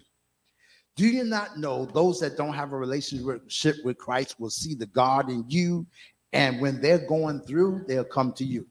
Do 0.97 1.07
you 1.07 1.25
not 1.25 1.59
know 1.59 1.87
those 1.87 2.19
that 2.21 2.37
don't 2.37 2.53
have 2.53 2.73
a 2.73 2.77
relationship 2.77 3.77
with 3.85 3.99
Christ 3.99 4.39
will 4.41 4.51
see 4.51 4.75
the 4.75 4.87
God 4.87 5.31
in 5.31 5.45
you, 5.49 5.87
and 6.33 6.61
when 6.61 6.81
they're 6.81 7.07
going 7.07 7.41
through, 7.41 7.85
they'll 7.87 8.05
come 8.05 8.33
to 8.35 8.45
you. 8.45 8.67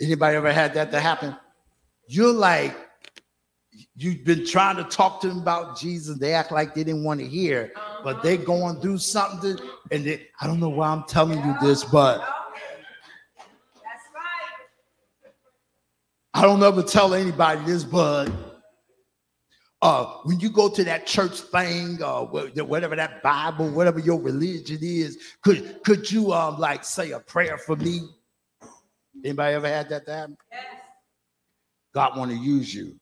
Anybody 0.00 0.36
ever 0.36 0.52
had 0.52 0.74
that 0.74 0.90
to 0.90 1.00
happen? 1.00 1.36
You're 2.06 2.32
like, 2.32 2.76
you've 4.02 4.24
been 4.24 4.46
trying 4.46 4.76
to 4.76 4.84
talk 4.84 5.20
to 5.20 5.28
them 5.28 5.38
about 5.38 5.78
Jesus. 5.78 6.18
They 6.18 6.34
act 6.34 6.52
like 6.52 6.74
they 6.74 6.84
didn't 6.84 7.04
want 7.04 7.20
to 7.20 7.26
hear, 7.26 7.72
but 8.02 8.22
they're 8.22 8.36
going 8.36 8.80
through 8.80 8.98
something. 8.98 9.58
And 9.90 10.04
they, 10.04 10.28
I 10.40 10.46
don't 10.46 10.60
know 10.60 10.68
why 10.68 10.88
I'm 10.88 11.04
telling 11.04 11.38
you 11.38 11.54
this, 11.60 11.84
but 11.84 12.26
I 16.34 16.42
don't 16.42 16.62
ever 16.62 16.82
tell 16.82 17.14
anybody 17.14 17.64
this, 17.64 17.84
but 17.84 18.30
uh, 19.82 20.04
when 20.22 20.38
you 20.40 20.48
go 20.48 20.68
to 20.68 20.84
that 20.84 21.06
church 21.06 21.40
thing, 21.40 22.02
uh, 22.02 22.22
whatever 22.22 22.96
that 22.96 23.22
Bible, 23.22 23.68
whatever 23.70 23.98
your 23.98 24.20
religion 24.20 24.78
is, 24.80 25.18
could 25.42 25.82
could 25.84 26.10
you 26.10 26.32
um 26.32 26.58
like 26.58 26.84
say 26.84 27.10
a 27.10 27.18
prayer 27.18 27.58
for 27.58 27.76
me? 27.76 28.00
Anybody 29.24 29.54
ever 29.54 29.68
had 29.68 29.88
that 29.90 30.08
happen? 30.08 30.36
Yes. 30.50 30.64
God 31.94 32.16
want 32.16 32.30
to 32.30 32.36
use 32.36 32.74
you. 32.74 32.98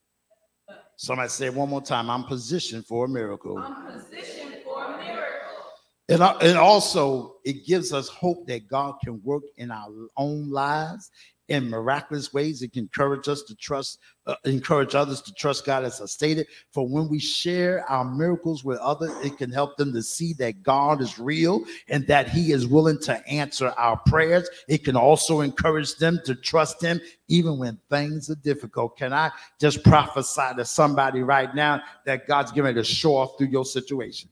Somebody 1.03 1.31
say 1.31 1.49
one 1.49 1.71
more 1.71 1.81
time. 1.81 2.11
I'm 2.11 2.25
positioned 2.25 2.85
for 2.85 3.07
a 3.07 3.09
miracle. 3.09 3.57
I'm 3.57 3.87
positioned 3.87 4.57
for 4.63 4.85
a 4.85 4.99
miracle. 4.99 5.73
And, 6.11 6.21
uh, 6.21 6.37
and 6.43 6.59
also, 6.59 7.37
it 7.43 7.65
gives 7.65 7.95
us 7.95 8.11
hope 8.11 8.47
that 8.49 8.69
God 8.69 8.97
can 9.03 9.19
work 9.25 9.45
in 9.57 9.71
our 9.71 10.09
own 10.19 10.51
lives 10.51 11.11
in 11.51 11.69
miraculous 11.69 12.33
ways. 12.33 12.63
It 12.63 12.73
can 12.73 12.85
encourage 12.85 13.29
us 13.29 13.43
to 13.43 13.55
trust, 13.57 13.99
uh, 14.27 14.37
encourage 14.45 14.95
others 14.95 15.21
to 15.23 15.35
trust 15.35 15.67
God, 15.67 15.85
as 15.85 16.01
I 16.01 16.07
stated. 16.07 16.47
For 16.71 16.89
when 16.89 17.09
we 17.09 17.19
share 17.19 17.85
our 17.91 18.05
miracles 18.05 18.65
with 18.65 18.79
others, 18.79 19.11
it 19.25 19.37
can 19.37 19.51
help 19.51 19.77
them 19.77 19.93
to 19.93 20.03
see 20.03 20.33
that 20.35 20.63
God 20.63 21.03
is 21.03 21.19
real 21.19 21.63
and 21.89 22.07
that 22.07 22.29
He 22.29 22.53
is 22.53 22.67
willing 22.67 23.01
to 23.01 23.29
answer 23.29 23.75
our 23.77 23.97
prayers. 24.07 24.49
It 24.69 24.85
can 24.85 24.97
also 24.97 25.41
encourage 25.41 25.97
them 25.97 26.21
to 26.25 26.35
trust 26.35 26.81
Him 26.81 27.01
even 27.29 27.59
when 27.59 27.79
things 27.91 28.31
are 28.31 28.37
difficult. 28.37 28.97
Can 28.97 29.13
I 29.13 29.31
just 29.61 29.83
prophesy 29.85 30.55
to 30.57 30.65
somebody 30.65 31.23
right 31.23 31.53
now 31.55 31.83
that 32.07 32.27
God's 32.29 32.53
going 32.53 32.75
to 32.75 32.85
show 32.85 33.17
off 33.17 33.37
through 33.37 33.49
your 33.49 33.65
situation? 33.65 34.31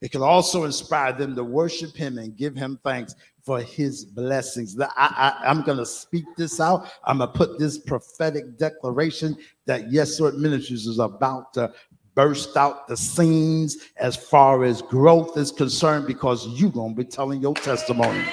It 0.00 0.12
can 0.12 0.22
also 0.22 0.64
inspire 0.64 1.12
them 1.12 1.36
to 1.36 1.44
worship 1.44 1.94
him 1.94 2.18
and 2.18 2.36
give 2.36 2.56
him 2.56 2.78
thanks 2.82 3.14
for 3.44 3.60
his 3.60 4.04
blessings. 4.04 4.78
I, 4.80 5.42
am 5.44 5.62
going 5.62 5.78
to 5.78 5.86
speak 5.86 6.24
this 6.36 6.60
out. 6.60 6.90
I'm 7.04 7.18
going 7.18 7.30
to 7.30 7.36
put 7.36 7.58
this 7.58 7.78
prophetic 7.78 8.58
declaration 8.58 9.36
that 9.66 9.92
Yes 9.92 10.18
Lord 10.18 10.36
Ministries 10.36 10.86
is 10.86 10.98
about 10.98 11.52
to 11.54 11.72
burst 12.14 12.56
out 12.56 12.88
the 12.88 12.96
scenes 12.96 13.76
as 13.96 14.16
far 14.16 14.64
as 14.64 14.82
growth 14.82 15.36
is 15.36 15.52
concerned 15.52 16.06
because 16.06 16.46
you're 16.48 16.70
going 16.70 16.94
to 16.94 17.04
be 17.04 17.08
telling 17.08 17.40
your 17.40 17.54
testimony. 17.54 18.24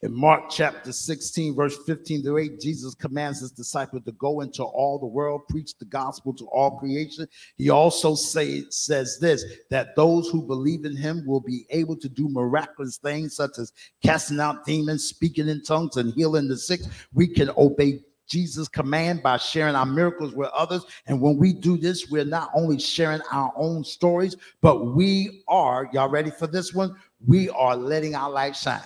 In 0.00 0.14
Mark 0.14 0.44
chapter 0.48 0.92
16, 0.92 1.56
verse 1.56 1.76
15 1.84 2.22
to 2.22 2.38
8, 2.38 2.60
Jesus 2.60 2.94
commands 2.94 3.40
his 3.40 3.50
disciples 3.50 4.04
to 4.04 4.12
go 4.12 4.42
into 4.42 4.62
all 4.62 4.96
the 4.96 5.06
world, 5.06 5.48
preach 5.48 5.76
the 5.76 5.86
gospel 5.86 6.32
to 6.34 6.44
all 6.46 6.78
creation. 6.78 7.26
He 7.56 7.68
also 7.70 8.14
say, 8.14 8.62
says 8.70 9.18
this 9.20 9.44
that 9.70 9.96
those 9.96 10.28
who 10.28 10.46
believe 10.46 10.84
in 10.84 10.96
him 10.96 11.26
will 11.26 11.40
be 11.40 11.66
able 11.70 11.96
to 11.96 12.08
do 12.08 12.28
miraculous 12.28 12.98
things 12.98 13.34
such 13.34 13.58
as 13.58 13.72
casting 14.00 14.38
out 14.38 14.64
demons, 14.64 15.04
speaking 15.04 15.48
in 15.48 15.64
tongues, 15.64 15.96
and 15.96 16.14
healing 16.14 16.46
the 16.46 16.56
sick. 16.56 16.80
We 17.12 17.26
can 17.26 17.50
obey 17.56 18.04
Jesus' 18.28 18.68
command 18.68 19.24
by 19.24 19.36
sharing 19.38 19.74
our 19.74 19.86
miracles 19.86 20.32
with 20.32 20.50
others. 20.50 20.84
And 21.08 21.20
when 21.20 21.36
we 21.38 21.52
do 21.52 21.76
this, 21.76 22.08
we're 22.08 22.24
not 22.24 22.50
only 22.54 22.78
sharing 22.78 23.22
our 23.32 23.52
own 23.56 23.82
stories, 23.82 24.36
but 24.60 24.94
we 24.94 25.42
are, 25.48 25.90
y'all 25.92 26.08
ready 26.08 26.30
for 26.30 26.46
this 26.46 26.72
one? 26.72 26.94
We 27.26 27.50
are 27.50 27.74
letting 27.74 28.14
our 28.14 28.30
light 28.30 28.54
shine. 28.54 28.80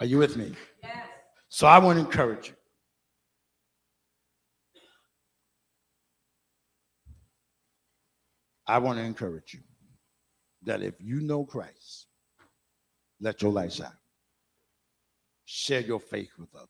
Are 0.00 0.06
you 0.06 0.18
with 0.18 0.36
me? 0.36 0.52
Yes. 0.82 0.96
So 1.48 1.66
I 1.66 1.78
want 1.78 1.98
to 1.98 2.04
encourage 2.04 2.48
you. 2.48 2.54
I 8.66 8.78
want 8.78 8.98
to 8.98 9.04
encourage 9.04 9.54
you 9.54 9.60
that 10.64 10.82
if 10.82 10.94
you 10.98 11.20
know 11.20 11.44
Christ, 11.44 12.06
let 13.20 13.40
your 13.40 13.52
light 13.52 13.72
shine. 13.72 13.88
Share 15.44 15.80
your 15.80 16.00
faith 16.00 16.30
with 16.38 16.48
others. 16.54 16.68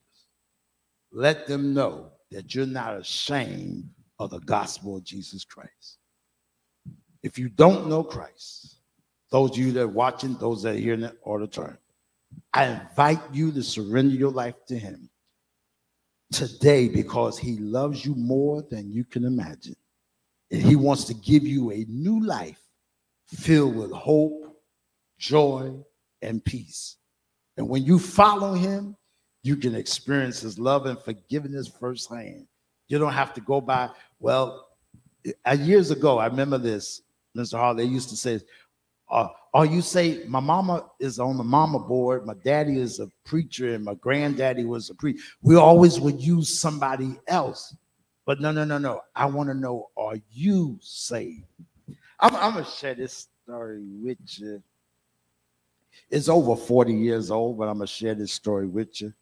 Let 1.10 1.46
them 1.46 1.72
know 1.72 2.12
that 2.30 2.54
you're 2.54 2.66
not 2.66 2.98
ashamed 2.98 3.88
of 4.18 4.30
the 4.30 4.40
gospel 4.40 4.96
of 4.96 5.04
Jesus 5.04 5.44
Christ. 5.44 5.98
If 7.22 7.38
you 7.38 7.48
don't 7.48 7.88
know 7.88 8.04
Christ, 8.04 8.80
those 9.30 9.52
of 9.52 9.58
you 9.58 9.72
that 9.72 9.82
are 9.82 9.88
watching, 9.88 10.34
those 10.34 10.62
that 10.62 10.76
are 10.76 10.78
here 10.78 10.94
in 10.94 11.00
the 11.00 11.16
auditorium, 11.24 11.78
I 12.52 12.66
invite 12.66 13.20
you 13.32 13.52
to 13.52 13.62
surrender 13.62 14.14
your 14.14 14.30
life 14.30 14.54
to 14.68 14.78
Him 14.78 15.10
today 16.32 16.88
because 16.88 17.38
He 17.38 17.58
loves 17.58 18.04
you 18.04 18.14
more 18.14 18.62
than 18.70 18.90
you 18.90 19.04
can 19.04 19.24
imagine. 19.24 19.76
And 20.50 20.62
He 20.62 20.76
wants 20.76 21.04
to 21.04 21.14
give 21.14 21.44
you 21.44 21.72
a 21.72 21.84
new 21.88 22.24
life 22.24 22.60
filled 23.28 23.76
with 23.76 23.92
hope, 23.92 24.56
joy, 25.18 25.74
and 26.22 26.44
peace. 26.44 26.96
And 27.56 27.68
when 27.68 27.84
you 27.84 27.98
follow 27.98 28.54
Him, 28.54 28.96
you 29.42 29.56
can 29.56 29.74
experience 29.74 30.40
His 30.40 30.58
love 30.58 30.86
and 30.86 30.98
forgiveness 30.98 31.68
firsthand. 31.68 32.46
You 32.88 32.98
don't 32.98 33.12
have 33.12 33.34
to 33.34 33.40
go 33.40 33.60
by, 33.60 33.90
well, 34.18 34.68
uh, 35.44 35.52
years 35.52 35.90
ago, 35.90 36.18
I 36.18 36.26
remember 36.26 36.58
this, 36.58 37.02
Mr. 37.36 37.58
Hall, 37.58 37.74
they 37.74 37.84
used 37.84 38.08
to 38.10 38.16
say, 38.16 38.40
uh, 39.08 39.28
or 39.54 39.64
you 39.64 39.80
say 39.80 40.24
my 40.26 40.40
mama 40.40 40.86
is 41.00 41.18
on 41.18 41.36
the 41.38 41.44
mama 41.44 41.78
board, 41.78 42.26
my 42.26 42.34
daddy 42.44 42.78
is 42.78 42.98
a 43.00 43.08
preacher, 43.24 43.74
and 43.74 43.84
my 43.84 43.94
granddaddy 43.94 44.64
was 44.64 44.90
a 44.90 44.94
preacher. 44.94 45.22
We 45.42 45.56
always 45.56 46.00
would 46.00 46.20
use 46.20 46.58
somebody 46.58 47.18
else. 47.26 47.74
But 48.24 48.40
no, 48.40 48.50
no, 48.50 48.64
no, 48.64 48.78
no. 48.78 49.02
I 49.14 49.26
want 49.26 49.48
to 49.48 49.54
know, 49.54 49.90
are 49.96 50.16
you 50.32 50.78
saved? 50.82 51.44
I'm, 52.18 52.34
I'm 52.34 52.54
gonna 52.54 52.64
share 52.64 52.94
this 52.94 53.28
story 53.44 53.80
with 54.02 54.18
you. 54.38 54.62
It's 56.10 56.28
over 56.28 56.56
40 56.56 56.92
years 56.92 57.30
old, 57.30 57.58
but 57.58 57.68
I'm 57.68 57.78
gonna 57.78 57.86
share 57.86 58.14
this 58.14 58.32
story 58.32 58.66
with 58.66 59.00
you. 59.00 59.12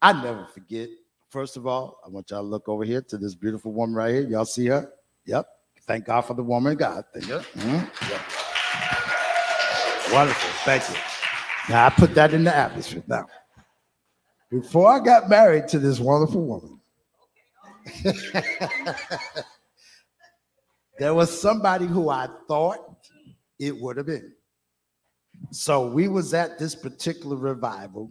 I 0.00 0.12
never 0.12 0.46
forget. 0.46 0.88
First 1.28 1.56
of 1.56 1.66
all, 1.66 2.00
I 2.04 2.08
want 2.08 2.30
y'all 2.30 2.42
to 2.42 2.48
look 2.48 2.68
over 2.68 2.84
here 2.84 3.02
to 3.02 3.18
this 3.18 3.34
beautiful 3.34 3.72
woman 3.72 3.94
right 3.94 4.14
here. 4.14 4.22
Y'all 4.22 4.44
see 4.44 4.66
her? 4.66 4.90
Yep. 5.26 5.46
Thank 5.82 6.06
God 6.06 6.22
for 6.22 6.34
the 6.34 6.42
woman 6.42 6.72
of 6.72 6.78
God. 6.78 7.04
Thank 7.12 7.28
you. 7.28 7.34
Mm-hmm. 7.34 8.10
Yep. 8.10 8.49
Wonderful. 10.12 10.50
Thank 10.64 10.88
you. 10.88 10.96
Now 11.68 11.86
I 11.86 11.90
put 11.90 12.14
that 12.16 12.34
in 12.34 12.42
the 12.42 12.54
atmosphere. 12.54 13.02
Now, 13.06 13.26
before 14.50 14.90
I 14.92 14.98
got 14.98 15.28
married 15.28 15.68
to 15.68 15.78
this 15.78 16.00
wonderful 16.00 16.42
woman, 16.42 16.80
there 20.98 21.14
was 21.14 21.40
somebody 21.40 21.86
who 21.86 22.08
I 22.08 22.28
thought 22.48 23.06
it 23.60 23.80
would 23.80 23.96
have 23.98 24.06
been. 24.06 24.32
So 25.52 25.86
we 25.86 26.08
was 26.08 26.34
at 26.34 26.58
this 26.58 26.74
particular 26.74 27.36
revival, 27.36 28.10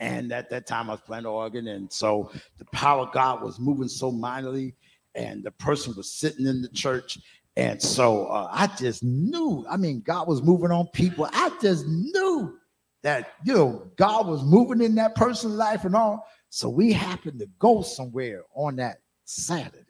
and 0.00 0.30
at 0.32 0.50
that 0.50 0.66
time 0.66 0.90
I 0.90 0.94
was 0.94 1.00
playing 1.00 1.24
the 1.24 1.30
organ, 1.30 1.68
and 1.68 1.90
so 1.90 2.30
the 2.58 2.66
power 2.66 3.06
of 3.06 3.12
God 3.12 3.42
was 3.42 3.58
moving 3.58 3.88
so 3.88 4.12
mightily, 4.12 4.74
and 5.14 5.42
the 5.42 5.50
person 5.52 5.94
was 5.96 6.12
sitting 6.12 6.46
in 6.46 6.60
the 6.62 6.68
church, 6.68 7.18
and 7.56 7.80
so 7.80 8.26
uh, 8.26 8.48
I 8.50 8.68
just 8.78 9.02
knew, 9.02 9.66
I 9.68 9.76
mean, 9.76 10.02
God 10.02 10.28
was 10.28 10.42
moving 10.42 10.70
on 10.70 10.86
people. 10.88 11.28
I 11.32 11.50
just 11.60 11.86
knew 11.86 12.56
that, 13.02 13.34
you 13.44 13.54
know, 13.54 13.90
God 13.96 14.26
was 14.28 14.42
moving 14.44 14.80
in 14.80 14.94
that 14.96 15.14
person's 15.14 15.54
life 15.54 15.84
and 15.84 15.96
all. 15.96 16.26
So 16.50 16.68
we 16.68 16.92
happened 16.92 17.40
to 17.40 17.48
go 17.58 17.82
somewhere 17.82 18.42
on 18.54 18.76
that 18.76 18.98
Saturday. 19.24 19.84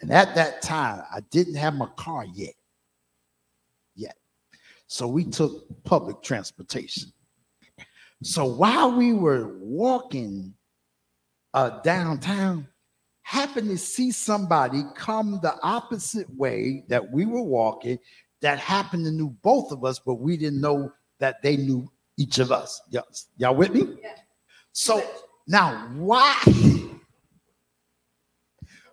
And 0.00 0.12
at 0.12 0.34
that 0.34 0.62
time, 0.62 1.02
I 1.12 1.20
didn't 1.30 1.54
have 1.54 1.74
my 1.74 1.88
car 1.96 2.24
yet. 2.32 2.54
Yet. 3.94 4.16
So 4.86 5.08
we 5.08 5.24
took 5.24 5.66
public 5.84 6.22
transportation. 6.22 7.12
So 8.22 8.44
while 8.44 8.96
we 8.96 9.12
were 9.12 9.56
walking 9.58 10.54
uh, 11.54 11.80
downtown, 11.80 12.68
happened 13.28 13.68
to 13.68 13.76
see 13.76 14.10
somebody 14.10 14.82
come 14.94 15.38
the 15.42 15.54
opposite 15.62 16.26
way 16.38 16.82
that 16.88 17.12
we 17.12 17.26
were 17.26 17.42
walking 17.42 17.98
that 18.40 18.58
happened 18.58 19.04
to 19.04 19.10
knew 19.10 19.28
both 19.42 19.70
of 19.70 19.84
us, 19.84 19.98
but 19.98 20.14
we 20.14 20.38
didn't 20.38 20.62
know 20.62 20.90
that 21.18 21.42
they 21.42 21.54
knew 21.54 21.86
each 22.16 22.38
of 22.38 22.50
us. 22.50 22.80
Y'all, 22.88 23.04
y'all 23.36 23.54
with 23.54 23.74
me? 23.74 23.98
Yeah. 24.00 24.14
So 24.72 25.06
now, 25.46 25.90
why, 25.96 26.40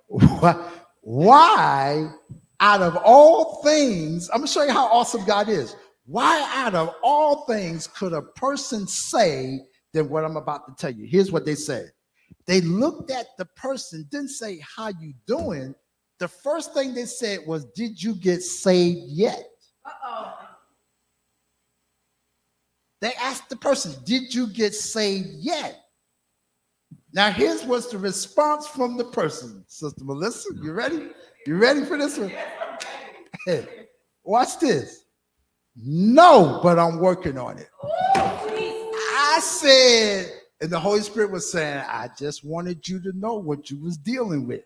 why, 0.08 0.70
why, 1.02 2.12
out 2.60 2.82
of 2.82 2.98
all 3.06 3.64
things, 3.64 4.30
I'm 4.32 4.40
gonna 4.40 4.48
show 4.48 4.64
you 4.64 4.74
how 4.74 4.88
awesome 4.88 5.24
God 5.24 5.48
is. 5.48 5.78
Why, 6.08 6.46
out 6.56 6.76
of 6.76 6.94
all 7.02 7.46
things, 7.46 7.88
could 7.88 8.12
a 8.12 8.22
person 8.22 8.86
say 8.86 9.62
than 9.94 10.10
what 10.10 10.26
I'm 10.26 10.36
about 10.36 10.68
to 10.68 10.74
tell 10.76 10.92
you? 10.92 11.08
Here's 11.08 11.32
what 11.32 11.46
they 11.46 11.56
said. 11.56 11.94
They 12.48 12.62
looked 12.62 13.12
at 13.12 13.28
the 13.38 13.46
person, 13.46 14.08
didn't 14.12 14.30
say 14.30 14.62
how 14.76 14.90
you 14.90 15.14
doing. 15.26 15.74
The 16.20 16.28
first 16.28 16.74
thing 16.74 16.94
they 16.94 17.06
said 17.06 17.40
was, 17.46 17.66
"Did 17.76 18.02
you 18.02 18.16
get 18.16 18.42
saved 18.42 19.02
yet?" 19.08 19.50
Uh-oh. 19.86 20.46
They 23.06 23.14
asked 23.22 23.50
the 23.50 23.56
person, 23.56 23.94
Did 24.04 24.34
you 24.34 24.48
get 24.48 24.74
saved 24.74 25.28
yet? 25.34 25.80
Now, 27.14 27.30
here's 27.30 27.64
what's 27.64 27.88
the 27.88 28.00
response 28.00 28.68
from 28.68 28.98
the 28.98 29.06
person. 29.06 29.64
Sister 29.68 30.04
Melissa, 30.04 30.50
you 30.56 30.74
ready? 30.74 31.10
You 31.46 31.58
ready 31.58 31.86
for 31.86 32.00
this 32.00 32.18
one? 32.18 32.34
Watch 34.24 34.60
this. 34.60 35.04
No, 35.76 36.60
but 36.64 36.80
I'm 36.80 37.00
working 37.00 37.38
on 37.38 37.60
it. 37.60 37.70
I 38.16 39.40
said, 39.40 40.35
and 40.62 40.70
the 40.70 40.80
Holy 40.80 41.02
Spirit 41.02 41.32
was 41.32 41.52
saying, 41.52 41.84
I 41.88 42.10
just 42.18 42.46
wanted 42.46 42.88
you 42.88 43.00
to 43.02 43.12
know 43.18 43.36
what 43.36 43.70
you 43.70 43.78
was 43.82 43.98
dealing 43.98 44.48
with. 44.48 44.64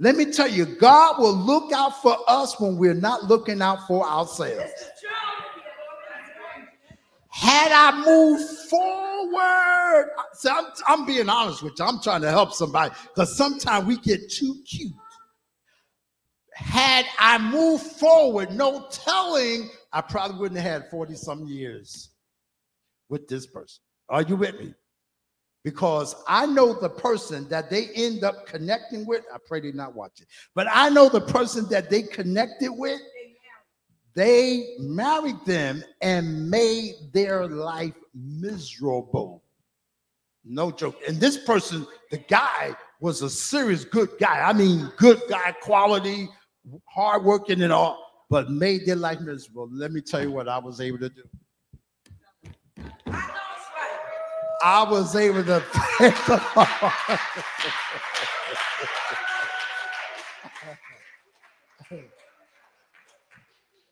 Let 0.00 0.16
me 0.16 0.26
tell 0.26 0.48
you, 0.48 0.64
God 0.64 1.18
will 1.18 1.34
look 1.34 1.72
out 1.72 2.00
for 2.02 2.16
us 2.28 2.60
when 2.60 2.76
we're 2.76 2.94
not 2.94 3.24
looking 3.24 3.60
out 3.60 3.86
for 3.86 4.08
ourselves. 4.08 4.70
Had 7.30 7.70
I 7.72 8.04
moved 8.04 8.48
forward, 8.68 10.10
I'm, 10.48 10.64
I'm 10.86 11.06
being 11.06 11.28
honest 11.28 11.62
with 11.62 11.78
you. 11.78 11.84
I'm 11.84 12.00
trying 12.00 12.22
to 12.22 12.30
help 12.30 12.52
somebody 12.52 12.94
because 13.14 13.36
sometimes 13.36 13.86
we 13.86 13.98
get 13.98 14.30
too 14.30 14.56
cute. 14.68 14.92
Had 16.52 17.06
I 17.20 17.38
moved 17.38 17.84
forward, 17.84 18.52
no 18.52 18.88
telling, 18.90 19.70
I 19.92 20.00
probably 20.00 20.38
wouldn't 20.38 20.60
have 20.60 20.82
had 20.82 20.90
40 20.90 21.14
some 21.14 21.46
years 21.46 22.10
with 23.08 23.28
this 23.28 23.46
person. 23.46 23.80
Are 24.08 24.22
you 24.22 24.34
with 24.34 24.58
me? 24.58 24.74
Because 25.64 26.14
I 26.26 26.46
know 26.46 26.72
the 26.72 26.88
person 26.88 27.48
that 27.48 27.68
they 27.68 27.88
end 27.94 28.24
up 28.24 28.46
connecting 28.46 29.06
with. 29.06 29.24
I 29.32 29.38
pray 29.44 29.60
they're 29.60 29.72
not 29.72 29.94
watching, 29.94 30.26
but 30.54 30.66
I 30.72 30.88
know 30.88 31.08
the 31.08 31.20
person 31.20 31.68
that 31.68 31.90
they 31.90 32.02
connected 32.02 32.70
with 32.70 33.00
they 34.18 34.74
married 34.80 35.38
them 35.46 35.84
and 36.00 36.50
made 36.50 36.94
their 37.12 37.46
life 37.46 37.94
miserable. 38.16 39.44
No 40.44 40.72
joke. 40.72 40.96
And 41.06 41.20
this 41.20 41.38
person, 41.38 41.86
the 42.10 42.18
guy, 42.18 42.74
was 43.00 43.22
a 43.22 43.30
serious 43.30 43.84
good 43.84 44.10
guy. 44.18 44.40
I 44.40 44.52
mean, 44.52 44.90
good 44.96 45.22
guy, 45.28 45.52
quality, 45.62 46.28
hardworking 46.86 47.62
and 47.62 47.72
all, 47.72 48.24
but 48.28 48.50
made 48.50 48.86
their 48.86 48.96
life 48.96 49.20
miserable. 49.20 49.68
Let 49.70 49.92
me 49.92 50.00
tell 50.00 50.20
you 50.20 50.32
what 50.32 50.48
I 50.48 50.58
was 50.58 50.80
able 50.80 50.98
to 50.98 51.10
do. 51.10 51.22
I 54.62 54.82
was 54.88 55.14
able 55.14 55.44
to 55.44 55.60
thank 55.98 56.16
the 56.26 56.42
Lord. 56.56 57.20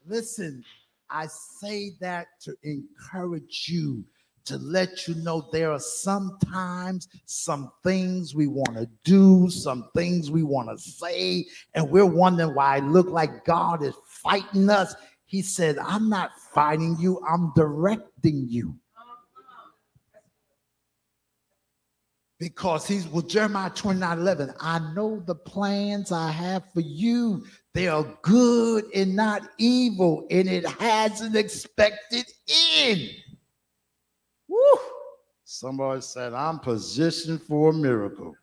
Listen, 0.09 0.65
I 1.11 1.27
say 1.27 1.93
that 2.01 2.27
to 2.43 2.55
encourage 2.63 3.67
you, 3.69 4.05
to 4.45 4.57
let 4.59 5.09
you 5.09 5.15
know 5.17 5.49
there 5.53 5.73
are 5.73 5.81
sometimes 5.81 7.09
some 7.27 7.73
things 7.83 8.35
we 8.35 8.47
want 8.47 8.77
to 8.77 8.89
do, 9.05 9.51
some 9.51 9.89
things 9.95 10.31
we 10.31 10.45
want 10.45 10.69
to 10.69 10.79
say, 10.79 11.47
and 11.75 11.91
we're 11.91 12.07
wondering 12.07 12.55
why 12.55 12.79
it 12.79 12.85
look 12.85 13.09
like 13.09 13.45
God 13.45 13.83
is 13.83 13.95
fighting 14.07 14.71
us. 14.71 14.95
He 15.27 15.43
said, 15.43 15.79
I'm 15.79 16.09
not 16.09 16.31
fighting 16.53 16.97
you, 17.01 17.21
I'm 17.29 17.53
directing 17.57 18.47
you. 18.49 18.77
Because 22.39 22.87
he's 22.87 23.09
with 23.09 23.29
Jeremiah 23.29 23.71
29 23.71 24.19
11. 24.19 24.55
I 24.61 24.79
know 24.95 25.23
the 25.27 25.35
plans 25.35 26.13
I 26.13 26.31
have 26.31 26.65
for 26.73 26.81
you. 26.81 27.45
They 27.73 27.89
are 27.89 28.07
good 28.23 28.85
and 28.95 29.17
not 29.17 29.43
evil, 29.59 30.27
and 30.31 30.49
it 30.49 30.67
has 30.67 31.21
an 31.21 31.37
expected 31.37 32.27
end. 32.79 33.11
Woo! 34.49 34.79
Somebody 35.45 36.01
said, 36.01 36.35
I'm 36.35 36.59
positioned 36.59 37.43
for 37.43 37.71
a 37.71 37.75
miracle. 37.75 38.35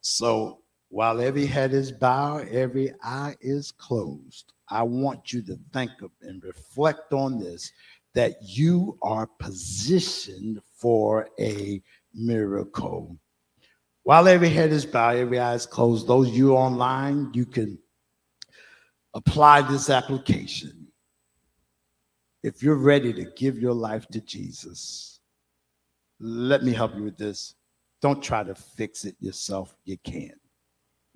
So 0.00 0.60
while 0.88 1.20
every 1.20 1.46
head 1.46 1.72
is 1.72 1.90
bowed, 1.90 2.48
every 2.48 2.92
eye 3.02 3.34
is 3.40 3.72
closed, 3.72 4.52
I 4.68 4.82
want 4.82 5.32
you 5.32 5.42
to 5.42 5.58
think 5.72 5.90
of 6.02 6.10
and 6.22 6.42
reflect 6.44 7.12
on 7.12 7.38
this 7.38 7.72
that 8.14 8.36
you 8.42 8.96
are 9.02 9.26
positioned 9.38 10.60
for 10.84 11.30
a 11.40 11.80
miracle. 12.12 13.16
While 14.02 14.28
every 14.28 14.50
head 14.50 14.70
is 14.70 14.84
bowed, 14.84 15.16
every 15.16 15.38
eye 15.38 15.54
is 15.54 15.64
closed, 15.64 16.06
those 16.06 16.28
you 16.28 16.54
online, 16.54 17.30
you 17.32 17.46
can 17.46 17.78
apply 19.14 19.62
this 19.62 19.88
application. 19.88 20.88
If 22.42 22.62
you're 22.62 22.74
ready 22.74 23.14
to 23.14 23.24
give 23.34 23.58
your 23.58 23.72
life 23.72 24.06
to 24.08 24.20
Jesus, 24.20 25.20
let 26.20 26.62
me 26.62 26.74
help 26.74 26.94
you 26.94 27.04
with 27.04 27.16
this. 27.16 27.54
Don't 28.02 28.22
try 28.22 28.42
to 28.42 28.54
fix 28.54 29.06
it 29.06 29.16
yourself. 29.20 29.74
You 29.86 29.96
can't. 30.04 30.38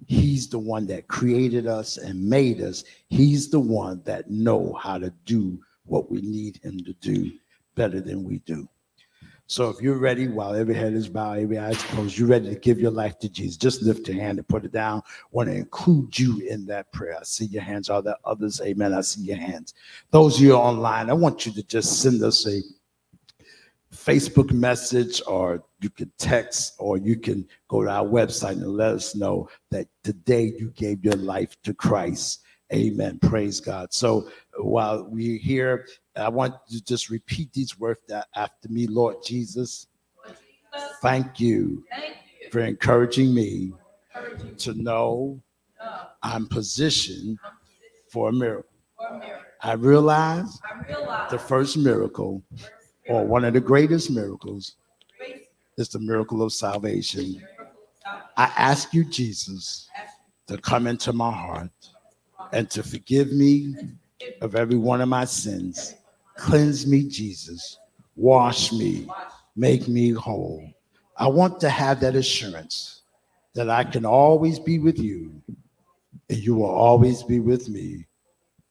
He's 0.07 0.48
the 0.48 0.59
one 0.59 0.87
that 0.87 1.09
created 1.09 1.66
us 1.66 1.98
and 1.98 2.26
made 2.26 2.62
us. 2.62 2.85
He's 3.11 3.50
the 3.50 3.61
one 3.61 4.00
that 4.07 4.31
know 4.31 4.72
how 4.83 4.96
to 4.96 5.12
do 5.26 5.61
what 5.85 6.11
we 6.11 6.22
need 6.22 6.59
him 6.62 6.78
to 6.85 6.94
do 6.94 7.31
better 7.74 8.00
than 8.00 8.24
we 8.24 8.38
do. 8.46 8.66
So 9.50 9.70
if 9.70 9.80
you're 9.80 9.96
ready, 9.96 10.28
while 10.28 10.54
every 10.54 10.74
head 10.74 10.92
is 10.92 11.08
bowed, 11.08 11.38
every 11.38 11.56
eye 11.56 11.70
is 11.70 11.82
closed, 11.84 12.18
you're 12.18 12.28
ready 12.28 12.50
to 12.50 12.54
give 12.54 12.78
your 12.78 12.90
life 12.90 13.18
to 13.20 13.30
Jesus. 13.30 13.56
Just 13.56 13.80
lift 13.80 14.06
your 14.06 14.18
hand 14.18 14.37
and 14.37 14.46
put 14.46 14.66
it 14.66 14.72
down. 14.72 15.00
I 15.06 15.26
want 15.30 15.48
to 15.48 15.54
include 15.54 16.18
you 16.18 16.40
in 16.40 16.66
that 16.66 16.92
prayer. 16.92 17.16
I 17.18 17.22
see 17.22 17.46
your 17.46 17.62
hands. 17.62 17.88
Are 17.88 18.02
there 18.02 18.16
others? 18.26 18.61
Amen. 18.61 18.92
I 18.92 19.00
see 19.00 19.22
your 19.22 19.38
hands. 19.38 19.72
Those 20.11 20.37
of 20.37 20.42
you 20.42 20.52
online, 20.52 21.08
I 21.08 21.14
want 21.14 21.46
you 21.46 21.52
to 21.52 21.62
just 21.62 22.02
send 22.02 22.22
us 22.22 22.46
a 22.46 22.61
Facebook 23.90 24.52
message 24.52 25.22
or 25.26 25.64
you 25.80 25.88
can 25.88 26.12
text 26.18 26.74
or 26.78 26.98
you 26.98 27.16
can 27.16 27.48
go 27.68 27.82
to 27.82 27.88
our 27.88 28.04
website 28.04 28.52
and 28.52 28.76
let 28.76 28.96
us 28.96 29.14
know 29.14 29.48
that 29.70 29.88
today 30.04 30.52
you 30.58 30.74
gave 30.76 31.02
your 31.02 31.16
life 31.16 31.56
to 31.62 31.72
Christ. 31.72 32.42
Amen. 32.70 33.18
Praise 33.20 33.61
God. 33.61 33.94
So 33.94 34.28
while 34.58 35.04
we're 35.08 35.38
here, 35.38 35.87
I 36.18 36.28
want 36.28 36.54
you 36.68 36.78
to 36.78 36.85
just 36.85 37.11
repeat 37.11 37.52
these 37.52 37.78
words 37.78 38.00
after 38.35 38.68
me, 38.68 38.87
Lord 38.87 39.16
Jesus. 39.24 39.87
Thank 41.00 41.40
you 41.40 41.85
for 42.50 42.61
encouraging 42.61 43.35
me 43.35 43.72
to 44.59 44.74
know 44.74 45.40
I'm 46.22 46.46
positioned 46.46 47.38
for 48.11 48.31
a 48.31 48.33
miracle. 48.33 48.70
I 49.62 49.72
realize 49.72 50.59
the 51.31 51.38
first 51.38 51.76
miracle, 51.76 52.42
or 53.09 53.26
one 53.26 53.44
of 53.44 53.54
the 53.54 53.61
greatest 53.61 54.11
miracles, 54.11 54.76
is 55.76 55.88
the 55.88 56.00
miracle 56.00 56.42
of 56.42 56.52
salvation. 56.52 57.40
I 58.37 58.52
ask 58.57 58.92
you, 58.94 59.04
Jesus, 59.04 59.88
to 60.46 60.59
come 60.59 60.87
into 60.87 61.12
my 61.12 61.31
heart 61.31 61.70
and 62.52 62.70
to 62.70 62.83
forgive 62.83 63.33
me 63.33 63.74
of 64.40 64.54
every 64.54 64.76
one 64.76 65.00
of 65.00 65.09
my 65.09 65.24
sins. 65.24 65.94
Cleanse 66.38 66.87
me, 66.87 67.05
Jesus. 67.05 67.79
Wash 68.16 68.72
me. 68.72 69.09
Make 69.57 69.88
me 69.88 70.11
whole. 70.11 70.64
I 71.16 71.27
want 71.27 71.61
to 71.61 71.68
have 71.68 72.01
that 72.01 72.14
assurance 72.14 73.03
that 73.54 73.69
I 73.69 73.85
can 73.85 74.06
always 74.06 74.58
be 74.58 74.79
with 74.79 74.98
you 74.98 75.42
and 76.31 76.38
you 76.38 76.54
will 76.54 76.71
always 76.71 77.23
be 77.23 77.40
with 77.40 77.69
me. 77.69 78.06